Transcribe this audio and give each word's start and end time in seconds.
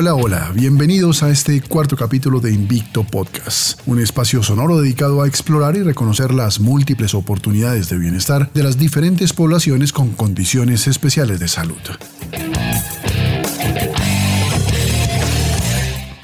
Hola, 0.00 0.14
hola, 0.14 0.52
bienvenidos 0.54 1.24
a 1.24 1.28
este 1.28 1.60
cuarto 1.60 1.96
capítulo 1.96 2.38
de 2.38 2.52
Invicto 2.52 3.02
Podcast, 3.02 3.80
un 3.84 3.98
espacio 3.98 4.44
sonoro 4.44 4.80
dedicado 4.80 5.22
a 5.22 5.26
explorar 5.26 5.74
y 5.74 5.82
reconocer 5.82 6.32
las 6.32 6.60
múltiples 6.60 7.14
oportunidades 7.14 7.88
de 7.88 7.98
bienestar 7.98 8.48
de 8.52 8.62
las 8.62 8.78
diferentes 8.78 9.32
poblaciones 9.32 9.92
con 9.92 10.10
condiciones 10.10 10.86
especiales 10.86 11.40
de 11.40 11.48
salud. 11.48 11.80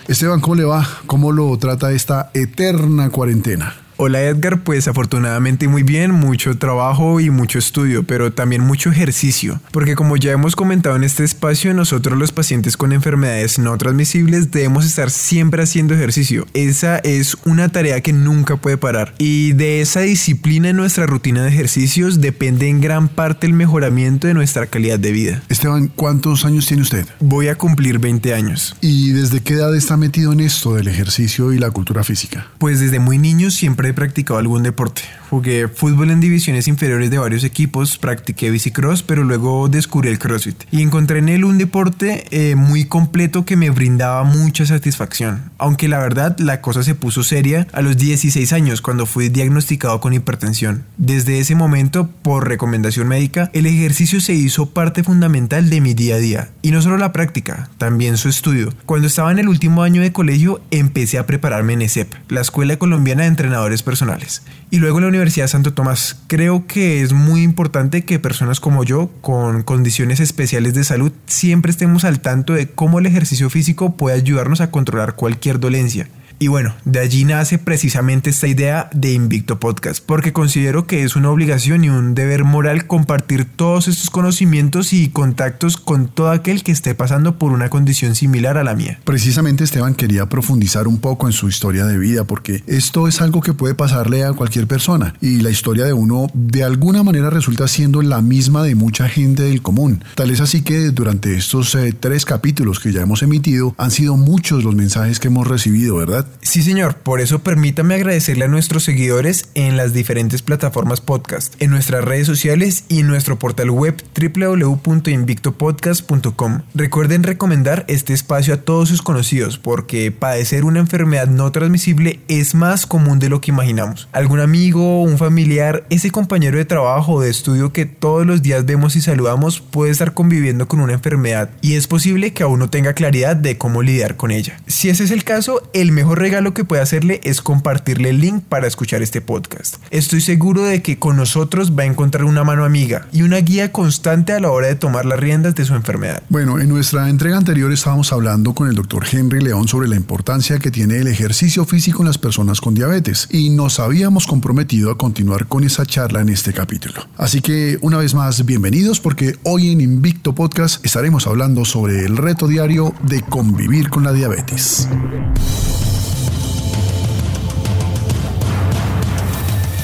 Esteban, 0.06 0.38
¿cómo 0.38 0.54
le 0.54 0.64
va? 0.64 0.88
¿Cómo 1.06 1.32
lo 1.32 1.58
trata 1.58 1.90
esta 1.90 2.30
eterna 2.32 3.10
cuarentena? 3.10 3.83
Hola 3.96 4.22
Edgar, 4.22 4.58
pues 4.64 4.88
afortunadamente 4.88 5.68
muy 5.68 5.84
bien, 5.84 6.10
mucho 6.10 6.58
trabajo 6.58 7.20
y 7.20 7.30
mucho 7.30 7.60
estudio, 7.60 8.02
pero 8.02 8.32
también 8.32 8.60
mucho 8.60 8.90
ejercicio, 8.90 9.60
porque 9.70 9.94
como 9.94 10.16
ya 10.16 10.32
hemos 10.32 10.56
comentado 10.56 10.96
en 10.96 11.04
este 11.04 11.22
espacio, 11.22 11.72
nosotros 11.74 12.18
los 12.18 12.32
pacientes 12.32 12.76
con 12.76 12.92
enfermedades 12.92 13.60
no 13.60 13.78
transmisibles 13.78 14.50
debemos 14.50 14.84
estar 14.84 15.12
siempre 15.12 15.62
haciendo 15.62 15.94
ejercicio. 15.94 16.44
Esa 16.54 16.98
es 16.98 17.36
una 17.44 17.68
tarea 17.68 18.00
que 18.00 18.12
nunca 18.12 18.56
puede 18.56 18.78
parar 18.78 19.14
y 19.18 19.52
de 19.52 19.80
esa 19.80 20.00
disciplina 20.00 20.70
en 20.70 20.76
nuestra 20.76 21.06
rutina 21.06 21.44
de 21.44 21.50
ejercicios 21.50 22.20
depende 22.20 22.68
en 22.68 22.80
gran 22.80 23.06
parte 23.06 23.46
el 23.46 23.52
mejoramiento 23.52 24.26
de 24.26 24.34
nuestra 24.34 24.66
calidad 24.66 24.98
de 24.98 25.12
vida. 25.12 25.42
Esteban, 25.48 25.86
¿cuántos 25.86 26.44
años 26.44 26.66
tiene 26.66 26.82
usted? 26.82 27.06
Voy 27.20 27.46
a 27.46 27.54
cumplir 27.54 28.00
20 28.00 28.34
años. 28.34 28.74
¿Y 28.80 29.10
desde 29.10 29.40
qué 29.40 29.54
edad 29.54 29.72
está 29.76 29.96
metido 29.96 30.32
en 30.32 30.40
esto 30.40 30.74
del 30.74 30.88
ejercicio 30.88 31.52
y 31.52 31.58
la 31.58 31.70
cultura 31.70 32.02
física? 32.02 32.48
Pues 32.58 32.80
desde 32.80 32.98
muy 32.98 33.18
niño 33.18 33.52
siempre 33.52 33.83
he 33.86 33.92
practicado 33.94 34.38
algún 34.38 34.62
deporte. 34.62 35.02
Jugué 35.34 35.66
fútbol 35.66 36.12
en 36.12 36.20
divisiones 36.20 36.68
inferiores 36.68 37.10
de 37.10 37.18
varios 37.18 37.42
equipos, 37.42 37.98
practiqué 37.98 38.52
bicicross, 38.52 39.02
pero 39.02 39.24
luego 39.24 39.68
descubrí 39.68 40.08
el 40.08 40.20
CrossFit. 40.20 40.62
Y 40.70 40.80
encontré 40.80 41.18
en 41.18 41.28
él 41.28 41.44
un 41.44 41.58
deporte 41.58 42.24
eh, 42.30 42.54
muy 42.54 42.84
completo 42.84 43.44
que 43.44 43.56
me 43.56 43.70
brindaba 43.70 44.22
mucha 44.22 44.64
satisfacción. 44.64 45.50
Aunque 45.58 45.88
la 45.88 45.98
verdad 45.98 46.38
la 46.38 46.60
cosa 46.60 46.84
se 46.84 46.94
puso 46.94 47.24
seria 47.24 47.66
a 47.72 47.82
los 47.82 47.96
16 47.96 48.52
años 48.52 48.80
cuando 48.80 49.06
fui 49.06 49.28
diagnosticado 49.28 50.00
con 50.00 50.14
hipertensión. 50.14 50.84
Desde 50.98 51.40
ese 51.40 51.56
momento, 51.56 52.08
por 52.22 52.46
recomendación 52.46 53.08
médica, 53.08 53.50
el 53.54 53.66
ejercicio 53.66 54.20
se 54.20 54.34
hizo 54.34 54.66
parte 54.70 55.02
fundamental 55.02 55.68
de 55.68 55.80
mi 55.80 55.94
día 55.94 56.14
a 56.14 56.18
día. 56.18 56.50
Y 56.62 56.70
no 56.70 56.80
solo 56.80 56.96
la 56.96 57.10
práctica, 57.10 57.70
también 57.76 58.18
su 58.18 58.28
estudio. 58.28 58.72
Cuando 58.86 59.08
estaba 59.08 59.32
en 59.32 59.40
el 59.40 59.48
último 59.48 59.82
año 59.82 60.00
de 60.00 60.12
colegio, 60.12 60.62
empecé 60.70 61.18
a 61.18 61.26
prepararme 61.26 61.72
en 61.72 61.82
ESEP, 61.82 62.14
la 62.28 62.42
Escuela 62.42 62.76
Colombiana 62.76 63.22
de 63.22 63.30
Entrenadores 63.30 63.82
Personales. 63.82 64.42
Y 64.70 64.78
luego 64.78 65.00
la 65.00 65.08
Universidad 65.08 65.23
Santo 65.30 65.72
Tomás. 65.72 66.16
Creo 66.26 66.66
que 66.66 67.02
es 67.02 67.12
muy 67.12 67.42
importante 67.42 68.04
que 68.04 68.18
personas 68.18 68.60
como 68.60 68.84
yo, 68.84 69.10
con 69.20 69.62
condiciones 69.62 70.20
especiales 70.20 70.74
de 70.74 70.84
salud, 70.84 71.12
siempre 71.26 71.70
estemos 71.70 72.04
al 72.04 72.20
tanto 72.20 72.52
de 72.52 72.68
cómo 72.68 72.98
el 72.98 73.06
ejercicio 73.06 73.50
físico 73.50 73.96
puede 73.96 74.16
ayudarnos 74.16 74.60
a 74.60 74.70
controlar 74.70 75.16
cualquier 75.16 75.60
dolencia. 75.60 76.08
Y 76.44 76.48
bueno, 76.48 76.74
de 76.84 77.00
allí 77.00 77.24
nace 77.24 77.56
precisamente 77.56 78.28
esta 78.28 78.46
idea 78.46 78.90
de 78.92 79.14
Invicto 79.14 79.58
Podcast, 79.58 80.04
porque 80.04 80.34
considero 80.34 80.86
que 80.86 81.02
es 81.02 81.16
una 81.16 81.30
obligación 81.30 81.84
y 81.84 81.88
un 81.88 82.14
deber 82.14 82.44
moral 82.44 82.86
compartir 82.86 83.46
todos 83.46 83.88
estos 83.88 84.10
conocimientos 84.10 84.92
y 84.92 85.08
contactos 85.08 85.78
con 85.78 86.06
todo 86.06 86.30
aquel 86.30 86.62
que 86.62 86.70
esté 86.70 86.94
pasando 86.94 87.38
por 87.38 87.50
una 87.50 87.70
condición 87.70 88.14
similar 88.14 88.58
a 88.58 88.62
la 88.62 88.74
mía. 88.74 89.00
Precisamente 89.04 89.64
Esteban 89.64 89.94
quería 89.94 90.28
profundizar 90.28 90.86
un 90.86 90.98
poco 90.98 91.26
en 91.26 91.32
su 91.32 91.48
historia 91.48 91.86
de 91.86 91.96
vida, 91.96 92.24
porque 92.24 92.62
esto 92.66 93.08
es 93.08 93.22
algo 93.22 93.40
que 93.40 93.54
puede 93.54 93.74
pasarle 93.74 94.22
a 94.22 94.34
cualquier 94.34 94.66
persona 94.66 95.14
y 95.22 95.40
la 95.40 95.48
historia 95.48 95.86
de 95.86 95.94
uno 95.94 96.26
de 96.34 96.62
alguna 96.62 97.02
manera 97.02 97.30
resulta 97.30 97.68
siendo 97.68 98.02
la 98.02 98.20
misma 98.20 98.62
de 98.64 98.74
mucha 98.74 99.08
gente 99.08 99.44
del 99.44 99.62
común. 99.62 100.04
Tal 100.14 100.30
es 100.30 100.42
así 100.42 100.60
que 100.60 100.90
durante 100.90 101.38
estos 101.38 101.74
eh, 101.74 101.94
tres 101.98 102.26
capítulos 102.26 102.80
que 102.80 102.92
ya 102.92 103.00
hemos 103.00 103.22
emitido 103.22 103.74
han 103.78 103.90
sido 103.90 104.18
muchos 104.18 104.62
los 104.62 104.74
mensajes 104.74 105.18
que 105.18 105.28
hemos 105.28 105.48
recibido, 105.48 105.96
¿verdad? 105.96 106.26
Sí, 106.42 106.62
señor. 106.62 106.96
Por 106.96 107.20
eso 107.20 107.40
permítame 107.40 107.94
agradecerle 107.94 108.44
a 108.44 108.48
nuestros 108.48 108.84
seguidores 108.84 109.48
en 109.54 109.76
las 109.76 109.92
diferentes 109.92 110.42
plataformas 110.42 111.00
podcast, 111.00 111.54
en 111.60 111.70
nuestras 111.70 112.04
redes 112.04 112.26
sociales 112.26 112.84
y 112.88 113.00
en 113.00 113.06
nuestro 113.06 113.38
portal 113.38 113.70
web 113.70 114.02
www.invictopodcast.com. 114.18 116.62
Recuerden 116.74 117.22
recomendar 117.22 117.84
este 117.88 118.12
espacio 118.12 118.54
a 118.54 118.58
todos 118.58 118.88
sus 118.88 119.02
conocidos 119.02 119.58
porque 119.58 120.12
padecer 120.12 120.64
una 120.64 120.80
enfermedad 120.80 121.28
no 121.28 121.52
transmisible 121.52 122.20
es 122.28 122.54
más 122.54 122.86
común 122.86 123.18
de 123.18 123.28
lo 123.28 123.40
que 123.40 123.50
imaginamos. 123.50 124.08
Algún 124.12 124.40
amigo, 124.40 125.02
un 125.02 125.18
familiar, 125.18 125.86
ese 125.90 126.10
compañero 126.10 126.58
de 126.58 126.64
trabajo 126.64 127.14
o 127.14 127.20
de 127.20 127.30
estudio 127.30 127.72
que 127.72 127.86
todos 127.86 128.26
los 128.26 128.42
días 128.42 128.66
vemos 128.66 128.96
y 128.96 129.00
saludamos 129.00 129.60
puede 129.60 129.92
estar 129.92 130.14
conviviendo 130.14 130.68
con 130.68 130.80
una 130.80 130.94
enfermedad 130.94 131.50
y 131.60 131.74
es 131.74 131.86
posible 131.86 132.32
que 132.32 132.42
aún 132.42 132.58
no 132.58 132.70
tenga 132.70 132.94
claridad 132.94 133.36
de 133.36 133.58
cómo 133.58 133.82
lidiar 133.82 134.16
con 134.16 134.30
ella. 134.30 134.58
Si 134.66 134.88
ese 134.88 135.04
es 135.04 135.10
el 135.10 135.24
caso, 135.24 135.68
el 135.72 135.92
mejor 135.92 136.13
regalo 136.14 136.54
que 136.54 136.64
puede 136.64 136.82
hacerle 136.82 137.20
es 137.24 137.40
compartirle 137.40 138.10
el 138.10 138.20
link 138.20 138.42
para 138.44 138.66
escuchar 138.66 139.02
este 139.02 139.20
podcast. 139.20 139.76
Estoy 139.90 140.20
seguro 140.20 140.64
de 140.64 140.82
que 140.82 140.98
con 140.98 141.16
nosotros 141.16 141.72
va 141.78 141.82
a 141.82 141.86
encontrar 141.86 142.24
una 142.24 142.44
mano 142.44 142.64
amiga 142.64 143.06
y 143.12 143.22
una 143.22 143.38
guía 143.38 143.72
constante 143.72 144.32
a 144.32 144.40
la 144.40 144.50
hora 144.50 144.68
de 144.68 144.74
tomar 144.74 145.04
las 145.04 145.18
riendas 145.18 145.54
de 145.54 145.64
su 145.64 145.74
enfermedad. 145.74 146.22
Bueno, 146.28 146.58
en 146.58 146.68
nuestra 146.68 147.08
entrega 147.08 147.36
anterior 147.36 147.72
estábamos 147.72 148.12
hablando 148.12 148.54
con 148.54 148.68
el 148.68 148.74
doctor 148.74 149.04
Henry 149.10 149.40
León 149.40 149.68
sobre 149.68 149.88
la 149.88 149.96
importancia 149.96 150.58
que 150.58 150.70
tiene 150.70 150.98
el 150.98 151.08
ejercicio 151.08 151.64
físico 151.64 152.02
en 152.02 152.08
las 152.08 152.18
personas 152.18 152.60
con 152.60 152.74
diabetes 152.74 153.28
y 153.30 153.50
nos 153.50 153.80
habíamos 153.80 154.26
comprometido 154.26 154.90
a 154.90 154.98
continuar 154.98 155.46
con 155.46 155.64
esa 155.64 155.86
charla 155.86 156.20
en 156.20 156.28
este 156.28 156.52
capítulo. 156.52 157.06
Así 157.16 157.40
que 157.40 157.78
una 157.82 157.98
vez 157.98 158.14
más, 158.14 158.44
bienvenidos 158.44 159.00
porque 159.00 159.36
hoy 159.42 159.72
en 159.72 159.80
Invicto 159.80 160.34
Podcast 160.34 160.84
estaremos 160.84 161.26
hablando 161.26 161.64
sobre 161.64 162.04
el 162.04 162.16
reto 162.16 162.48
diario 162.48 162.94
de 163.02 163.22
convivir 163.22 163.90
con 163.90 164.04
la 164.04 164.12
diabetes. 164.12 164.88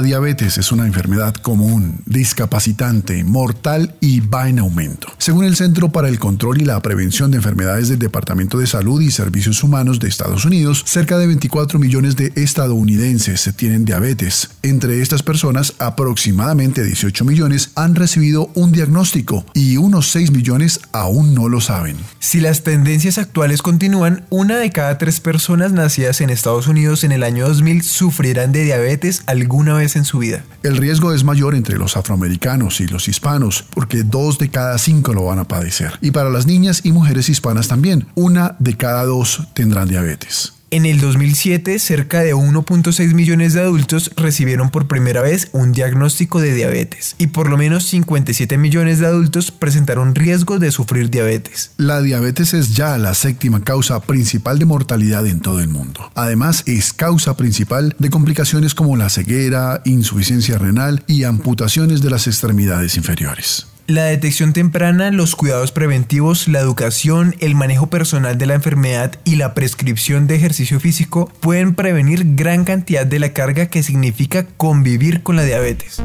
Diabetes 0.00 0.56
es 0.58 0.70
una 0.70 0.86
enfermedad 0.86 1.34
común, 1.34 2.00
discapacitante, 2.06 3.24
mortal 3.24 3.96
y 4.00 4.20
va 4.20 4.48
en 4.48 4.60
aumento. 4.60 5.08
Según 5.18 5.44
el 5.44 5.56
Centro 5.56 5.90
para 5.90 6.08
el 6.08 6.18
Control 6.18 6.60
y 6.60 6.64
la 6.64 6.80
Prevención 6.80 7.30
de 7.30 7.38
Enfermedades 7.38 7.88
del 7.88 7.98
Departamento 7.98 8.58
de 8.58 8.66
Salud 8.66 9.00
y 9.00 9.10
Servicios 9.10 9.62
Humanos 9.64 9.98
de 9.98 10.08
Estados 10.08 10.44
Unidos, 10.44 10.84
cerca 10.86 11.18
de 11.18 11.26
24 11.26 11.78
millones 11.78 12.16
de 12.16 12.32
estadounidenses 12.36 13.52
tienen 13.56 13.84
diabetes. 13.84 14.50
Entre 14.62 15.02
estas 15.02 15.22
personas, 15.22 15.74
aproximadamente 15.78 16.84
18 16.84 17.24
millones 17.24 17.70
han 17.74 17.96
recibido 17.96 18.50
un 18.54 18.72
diagnóstico 18.72 19.44
y 19.52 19.76
unos 19.76 20.08
6 20.10 20.30
millones 20.30 20.80
aún 20.92 21.34
no 21.34 21.48
lo 21.48 21.60
saben. 21.60 21.96
Si 22.20 22.40
las 22.40 22.62
tendencias 22.62 23.18
actuales 23.18 23.62
continúan, 23.62 24.24
una 24.30 24.58
de 24.58 24.70
cada 24.70 24.96
tres 24.96 25.20
personas 25.20 25.72
nacidas 25.72 26.20
en 26.20 26.30
Estados 26.30 26.68
Unidos 26.68 27.02
en 27.04 27.12
el 27.12 27.24
año 27.24 27.48
2000 27.48 27.82
sufrirán 27.82 28.52
de 28.52 28.64
diabetes 28.64 29.22
alguna 29.26 29.56
una 29.56 29.78
en 29.94 30.04
su 30.04 30.18
vida. 30.18 30.44
El 30.64 30.76
riesgo 30.76 31.12
es 31.12 31.22
mayor 31.22 31.54
entre 31.54 31.78
los 31.78 31.96
afroamericanos 31.96 32.80
y 32.80 32.88
los 32.88 33.06
hispanos, 33.06 33.64
porque 33.74 34.02
dos 34.02 34.38
de 34.38 34.50
cada 34.50 34.78
cinco 34.78 35.12
lo 35.12 35.26
van 35.26 35.38
a 35.38 35.44
padecer. 35.44 35.92
Y 36.00 36.10
para 36.10 36.30
las 36.30 36.46
niñas 36.46 36.80
y 36.82 36.90
mujeres 36.90 37.28
hispanas 37.28 37.68
también, 37.68 38.08
una 38.16 38.56
de 38.58 38.76
cada 38.76 39.04
dos 39.04 39.46
tendrán 39.54 39.88
diabetes. 39.88 40.55
En 40.76 40.84
el 40.84 41.00
2007, 41.00 41.78
cerca 41.78 42.20
de 42.20 42.34
1.6 42.34 43.14
millones 43.14 43.54
de 43.54 43.60
adultos 43.60 44.10
recibieron 44.14 44.68
por 44.68 44.86
primera 44.86 45.22
vez 45.22 45.48
un 45.52 45.72
diagnóstico 45.72 46.38
de 46.38 46.52
diabetes 46.52 47.16
y 47.16 47.28
por 47.28 47.48
lo 47.48 47.56
menos 47.56 47.86
57 47.86 48.58
millones 48.58 48.98
de 48.98 49.06
adultos 49.06 49.50
presentaron 49.50 50.14
riesgo 50.14 50.58
de 50.58 50.70
sufrir 50.70 51.08
diabetes. 51.08 51.70
La 51.78 52.02
diabetes 52.02 52.52
es 52.52 52.74
ya 52.74 52.98
la 52.98 53.14
séptima 53.14 53.64
causa 53.64 54.00
principal 54.00 54.58
de 54.58 54.66
mortalidad 54.66 55.26
en 55.26 55.40
todo 55.40 55.60
el 55.60 55.68
mundo. 55.68 56.10
Además, 56.14 56.62
es 56.66 56.92
causa 56.92 57.38
principal 57.38 57.96
de 57.98 58.10
complicaciones 58.10 58.74
como 58.74 58.98
la 58.98 59.08
ceguera, 59.08 59.80
insuficiencia 59.86 60.58
renal 60.58 61.02
y 61.06 61.24
amputaciones 61.24 62.02
de 62.02 62.10
las 62.10 62.26
extremidades 62.26 62.98
inferiores. 62.98 63.66
La 63.88 64.06
detección 64.06 64.52
temprana, 64.52 65.12
los 65.12 65.36
cuidados 65.36 65.70
preventivos, 65.70 66.48
la 66.48 66.58
educación, 66.58 67.36
el 67.38 67.54
manejo 67.54 67.86
personal 67.86 68.36
de 68.36 68.46
la 68.46 68.54
enfermedad 68.54 69.14
y 69.22 69.36
la 69.36 69.54
prescripción 69.54 70.26
de 70.26 70.34
ejercicio 70.34 70.80
físico 70.80 71.30
pueden 71.38 71.76
prevenir 71.76 72.34
gran 72.34 72.64
cantidad 72.64 73.06
de 73.06 73.20
la 73.20 73.32
carga 73.32 73.66
que 73.66 73.84
significa 73.84 74.44
convivir 74.56 75.22
con 75.22 75.36
la 75.36 75.44
diabetes. 75.44 76.02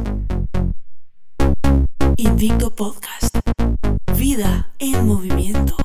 Invicto 2.17 2.69
Podcast. 2.69 3.35
Vida 4.15 4.69
en 4.77 5.07
movimiento. 5.07 5.75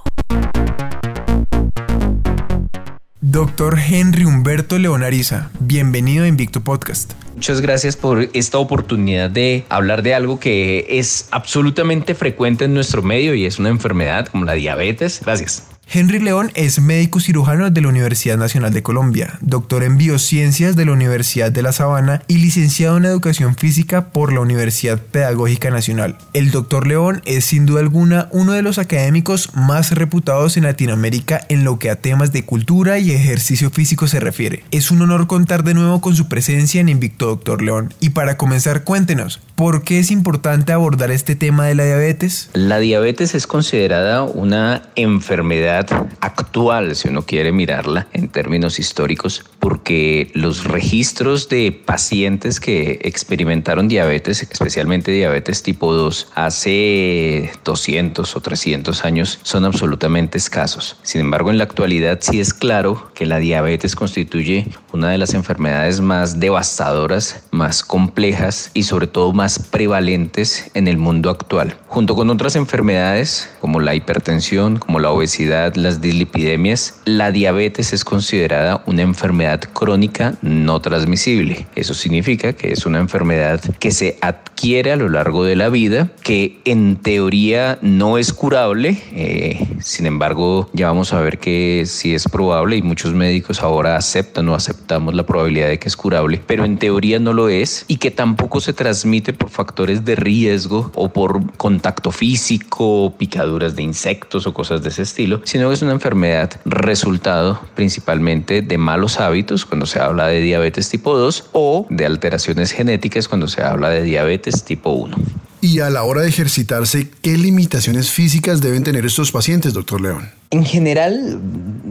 Doctor 3.23 3.79
Henry 3.79 4.27
Humberto 4.27 4.79
Leonariza, 4.79 5.51
bienvenido 5.61 6.25
a 6.25 6.29
Invicto 6.29 6.61
Podcast. 6.61 7.15
Muchas 7.37 7.61
gracias 7.61 7.97
por 7.97 8.31
esta 8.33 8.57
oportunidad 8.57 9.29
de 9.29 9.67
hablar 9.69 10.03
de 10.03 10.15
algo 10.15 10.41
que 10.41 10.87
es 10.89 11.29
absolutamente 11.31 12.15
frecuente 12.15 12.65
en 12.65 12.73
nuestro 12.73 13.03
medio 13.03 13.35
y 13.35 13.45
es 13.45 13.59
una 13.59 13.69
enfermedad 13.69 14.27
como 14.27 14.47
la 14.47 14.55
diabetes. 14.55 15.21
Gracias. 15.23 15.76
Henry 15.89 16.19
León 16.19 16.51
es 16.57 16.81
médico 16.81 17.21
cirujano 17.21 17.71
de 17.71 17.81
la 17.81 17.87
Universidad 17.87 18.37
Nacional 18.37 18.73
de 18.73 18.83
Colombia, 18.83 19.39
doctor 19.41 19.85
en 19.85 19.97
biociencias 19.97 20.75
de 20.75 20.85
la 20.85 20.91
Universidad 20.91 21.53
de 21.53 21.63
La 21.63 21.71
Sabana 21.71 22.23
y 22.27 22.39
licenciado 22.39 22.97
en 22.97 23.05
educación 23.05 23.55
física 23.55 24.09
por 24.09 24.33
la 24.33 24.41
Universidad 24.41 24.99
Pedagógica 24.99 25.71
Nacional. 25.71 26.19
El 26.33 26.51
doctor 26.51 26.89
León 26.89 27.23
es 27.25 27.45
sin 27.45 27.67
duda 27.67 27.81
alguna 27.81 28.29
uno 28.33 28.53
de 28.53 28.63
los 28.63 28.79
académicos 28.79 29.55
más 29.55 29.93
reputados 29.93 30.57
en 30.57 30.65
Latinoamérica 30.65 31.43
en 31.49 31.63
lo 31.63 31.79
que 31.79 31.89
a 31.89 32.01
temas 32.01 32.33
de 32.33 32.45
cultura 32.45 32.99
y 32.99 33.13
ejercicio 33.13 33.71
físico 33.71 34.09
se 34.09 34.19
refiere. 34.19 34.65
Es 34.73 34.91
un 34.91 35.03
honor 35.03 35.29
contar 35.29 35.63
de 35.63 35.75
nuevo 35.75 36.01
con 36.01 36.17
su 36.17 36.29
presencia 36.29 36.81
en 36.81 36.89
Invicto 36.89 37.27
Doctor 37.27 37.63
León. 37.63 37.95
Y 38.01 38.11
para 38.11 38.37
comenzar, 38.37 38.83
cuéntenos, 38.83 39.41
¿por 39.57 39.83
qué 39.83 39.99
es 39.99 40.11
importante 40.11 40.73
abordar 40.73 41.11
este 41.11 41.35
tema 41.35 41.67
de 41.67 41.75
la 41.75 41.85
diabetes? 41.85 42.51
La 42.53 42.79
diabetes 42.79 43.35
es 43.35 43.47
considerada 43.47 44.23
una 44.23 44.83
enfermedad 44.95 45.89
actual, 46.21 46.95
si 46.95 47.09
uno 47.09 47.23
quiere 47.23 47.53
mirarla 47.53 48.07
en 48.13 48.29
términos 48.29 48.79
históricos, 48.79 49.45
porque 49.59 50.31
los 50.35 50.65
registros 50.65 51.49
de 51.49 51.73
pacientes 51.73 52.61
que 52.61 53.01
experimentaron 53.03 53.89
diabetes, 53.89 54.43
especialmente 54.43 55.11
diabetes 55.11 55.63
tipo 55.63 55.95
2, 55.95 56.29
hace 56.35 57.51
200 57.65 58.37
o 58.37 58.41
300 58.41 59.05
años 59.05 59.41
son 59.43 59.65
absolutamente 59.65 60.37
escasos. 60.37 60.99
Sin 61.03 61.23
embargo, 61.23 61.51
en 61.51 61.59
la 61.59 61.65
actualidad 61.65 62.19
sí 62.21 62.41
es 62.41 62.53
claro 62.53 63.11
que 63.15 63.25
la 63.25 63.39
diabetes 63.39 63.97
constituye 63.97 64.69
una 64.93 65.09
de 65.09 65.19
las 65.19 65.33
enfermedades 65.33 66.01
más 66.03 66.39
devastadoras, 66.39 67.43
más 67.51 67.83
complejas 67.83 68.71
y 68.75 68.83
sobre 68.83 69.07
todo 69.07 69.33
más 69.33 69.46
prevalentes 69.71 70.71
en 70.75 70.89
el 70.89 70.99
mundo 70.99 71.31
actual. 71.31 71.77
Junto 71.87 72.15
con 72.15 72.31
otras 72.31 72.57
enfermedades 72.57 73.49
como 73.61 73.81
la 73.81 73.95
hipertensión, 73.95 74.77
como 74.77 74.99
la 74.99 75.11
obesidad, 75.11 75.75
las 75.77 76.01
dislipidemias, 76.01 77.01
la 77.05 77.31
diabetes 77.33 77.93
es 77.93 78.05
considerada 78.05 78.83
una 78.87 79.03
enfermedad 79.03 79.61
crónica 79.73 80.35
no 80.43 80.81
transmisible. 80.81 81.67
Eso 81.75 81.95
significa 81.95 82.53
que 82.53 82.73
es 82.73 82.87
una 82.87 82.99
enfermedad 82.99 83.61
que 83.79 83.91
se 83.91 84.19
adquiere 84.21 84.93
a 84.93 84.97
lo 84.97 85.09
largo 85.09 85.45
de 85.45 85.57
la 85.57 85.69
vida, 85.69 86.11
que 86.23 86.61
en 86.65 86.97
teoría 86.97 87.79
no 87.83 88.19
es 88.19 88.33
curable, 88.33 89.03
eh, 89.13 89.67
sin 89.81 90.07
embargo 90.07 90.69
ya 90.73 90.89
vamos 90.89 91.13
a 91.13 91.21
ver 91.21 91.39
que 91.39 91.85
sí 91.87 92.15
es 92.15 92.25
probable 92.29 92.77
y 92.77 92.83
muchos 92.83 93.15
médicos 93.15 93.63
ahora 93.63 93.97
aceptan 93.97 94.49
o 94.49 94.55
aceptamos 94.55 95.15
la 95.15 95.25
probabilidad 95.25 95.69
de 95.69 95.79
que 95.79 95.89
es 95.89 95.97
curable, 95.97 96.41
pero 96.47 96.65
en 96.65 96.79
teoría 96.79 97.19
no 97.19 97.33
lo 97.33 97.49
es 97.49 97.85
y 97.89 97.97
que 97.97 98.11
tampoco 98.11 98.61
se 98.61 98.73
transmite 98.73 99.33
por 99.37 99.51
factores 99.51 100.05
de 100.05 100.17
riesgo 100.17 100.91
o 100.95 101.09
por 101.09 101.57
contacto 101.57 102.11
físico, 102.11 103.15
picaduras 103.17 103.77
de 103.77 103.83
insectos 103.83 104.47
o 104.47 104.55
cosas 104.55 104.83
de 104.83 104.89
ese 104.89 105.03
estilo, 105.03 105.41
sino 105.45 105.69
que 105.69 105.75
es 105.75 105.83
una 105.83 105.93
enfermedad 105.93 106.51
resultado 106.65 107.61
principalmente 107.75 108.63
de 108.63 108.79
malos 108.79 109.21
hábitos 109.21 109.65
cuando 109.65 109.87
se 109.87 110.01
habla 110.01 110.27
de 110.27 110.41
diabetes 110.41 110.89
tipo 110.89 111.17
2 111.17 111.51
o 111.53 111.87
de 111.91 112.07
alteraciones 112.07 112.73
genéticas 112.73 113.29
cuando 113.29 113.49
se 113.49 113.63
habla 113.63 113.91
de 113.91 114.03
diabetes 114.03 114.65
tipo 114.65 114.91
1. 114.91 115.17
Y 115.67 115.81
a 115.81 115.91
la 115.91 116.05
hora 116.05 116.23
de 116.23 116.29
ejercitarse, 116.29 117.09
¿qué 117.23 117.37
limitaciones 117.37 118.13
físicas 118.13 118.61
deben 118.61 118.85
tener 118.85 119.05
estos 119.05 119.33
pacientes, 119.33 119.73
doctor 119.73 120.01
León? 120.01 120.31
En 120.51 120.65
general, 120.65 121.41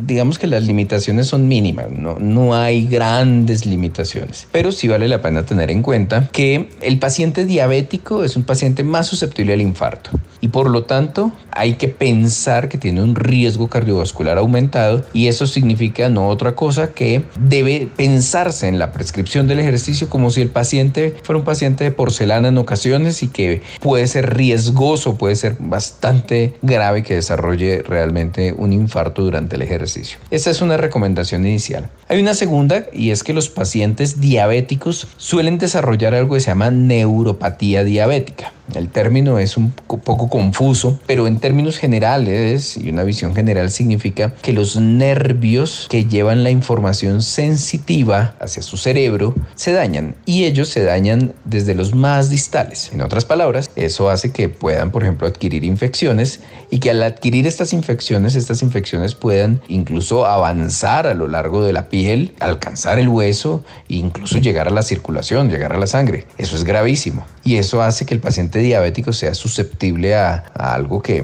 digamos 0.07 0.39
que 0.39 0.47
las 0.47 0.63
limitaciones 0.63 1.27
son 1.27 1.49
mínimas, 1.49 1.91
no, 1.91 2.17
no 2.17 2.55
hay 2.55 2.87
grandes 2.87 3.65
limitaciones, 3.65 4.47
pero 4.53 4.71
sí 4.71 4.87
vale 4.87 5.09
la 5.09 5.21
pena 5.21 5.45
tener 5.45 5.71
en 5.71 5.81
cuenta 5.81 6.29
que 6.31 6.69
el 6.79 6.99
paciente 6.99 7.43
diabético 7.43 8.23
es 8.23 8.37
un 8.37 8.43
paciente 8.43 8.85
más 8.85 9.07
susceptible 9.07 9.51
al 9.51 9.59
infarto 9.59 10.11
y 10.39 10.49
por 10.49 10.69
lo 10.69 10.83
tanto 10.83 11.31
hay 11.51 11.73
que 11.73 11.87
pensar 11.87 12.69
que 12.69 12.77
tiene 12.77 13.01
un 13.01 13.15
riesgo 13.15 13.67
cardiovascular 13.67 14.37
aumentado 14.37 15.03
y 15.11 15.27
eso 15.27 15.47
significa 15.47 16.07
no 16.07 16.27
otra 16.29 16.55
cosa 16.55 16.93
que 16.93 17.23
debe 17.39 17.89
pensarse 17.95 18.67
en 18.67 18.77
la 18.77 18.91
prescripción 18.91 19.47
del 19.47 19.59
ejercicio 19.59 20.07
como 20.07 20.29
si 20.29 20.41
el 20.41 20.49
paciente 20.49 21.15
fuera 21.23 21.39
un 21.39 21.45
paciente 21.45 21.83
de 21.83 21.91
porcelana 21.91 22.49
en 22.49 22.57
ocasiones 22.57 23.23
y 23.23 23.27
que 23.27 23.63
puede 23.79 24.07
ser 24.07 24.35
riesgoso, 24.35 25.17
puede 25.17 25.35
ser 25.35 25.55
bastante 25.59 26.53
grave 26.61 27.03
que 27.03 27.15
desarrolle 27.15 27.81
realmente 27.81 28.53
un 28.57 28.73
infarto 28.73 29.23
durante 29.23 29.55
el 29.55 29.61
ejercicio. 29.61 30.17
Esta 30.31 30.49
es 30.49 30.61
una 30.61 30.77
recomendación 30.77 31.45
inicial. 31.45 31.89
Hay 32.07 32.21
una 32.21 32.33
segunda 32.33 32.85
y 32.91 33.11
es 33.11 33.23
que 33.23 33.33
los 33.33 33.49
pacientes 33.49 34.19
diabéticos 34.19 35.07
suelen 35.17 35.57
desarrollar 35.57 36.13
algo 36.13 36.35
que 36.35 36.41
se 36.41 36.47
llama 36.47 36.71
neuropatía 36.71 37.83
diabética. 37.83 38.54
El 38.73 38.89
término 38.89 39.39
es 39.39 39.57
un 39.57 39.71
poco 39.71 40.29
confuso, 40.29 40.99
pero 41.05 41.27
en 41.27 41.39
términos 41.39 41.77
generales 41.77 42.77
y 42.77 42.89
una 42.89 43.03
visión 43.03 43.35
general 43.35 43.69
significa 43.69 44.33
que 44.41 44.53
los 44.53 44.75
nervios 44.75 45.87
que 45.89 46.05
llevan 46.05 46.43
la 46.43 46.49
información 46.49 47.21
sensitiva 47.21 48.35
hacia 48.39 48.63
su 48.63 48.77
cerebro 48.77 49.35
se 49.55 49.71
dañan 49.71 50.15
y 50.25 50.45
ellos 50.45 50.69
se 50.69 50.83
dañan 50.83 51.33
desde 51.45 51.75
los 51.75 51.93
más 51.93 52.29
distales. 52.29 52.91
En 52.91 53.01
otras 53.01 53.23
palabras, 53.23 53.69
eso 53.75 54.09
hace 54.09 54.31
que 54.31 54.49
puedan, 54.49 54.91
por 54.91 55.03
ejemplo, 55.03 55.27
adquirir 55.27 55.63
infecciones 55.63 56.39
y 56.71 56.79
que 56.79 56.89
al 56.89 57.03
adquirir 57.03 57.47
estas 57.47 57.71
infecciones, 57.71 58.35
estas 58.35 58.61
infecciones 58.63 59.15
puedan 59.15 59.61
incluso 59.67 60.25
avanzar 60.25 61.07
a 61.07 61.13
lo 61.13 61.27
largo 61.27 61.63
de 61.63 61.73
la 61.73 61.89
piel, 61.89 62.33
alcanzar 62.39 62.99
el 62.99 63.09
hueso 63.09 63.63
e 63.89 63.95
incluso 63.95 64.39
llegar 64.39 64.67
a 64.67 64.71
la 64.71 64.81
circulación, 64.81 65.49
llegar 65.49 65.73
a 65.73 65.77
la 65.77 65.87
sangre. 65.87 66.25
Eso 66.37 66.55
es 66.55 66.63
gravísimo 66.63 67.25
y 67.43 67.57
eso 67.57 67.81
hace 67.81 68.05
que 68.05 68.13
el 68.13 68.19
paciente 68.19 68.54
diabético 68.59 69.13
sea 69.13 69.33
susceptible 69.33 70.15
a, 70.15 70.45
algo 70.55 71.01
que 71.01 71.23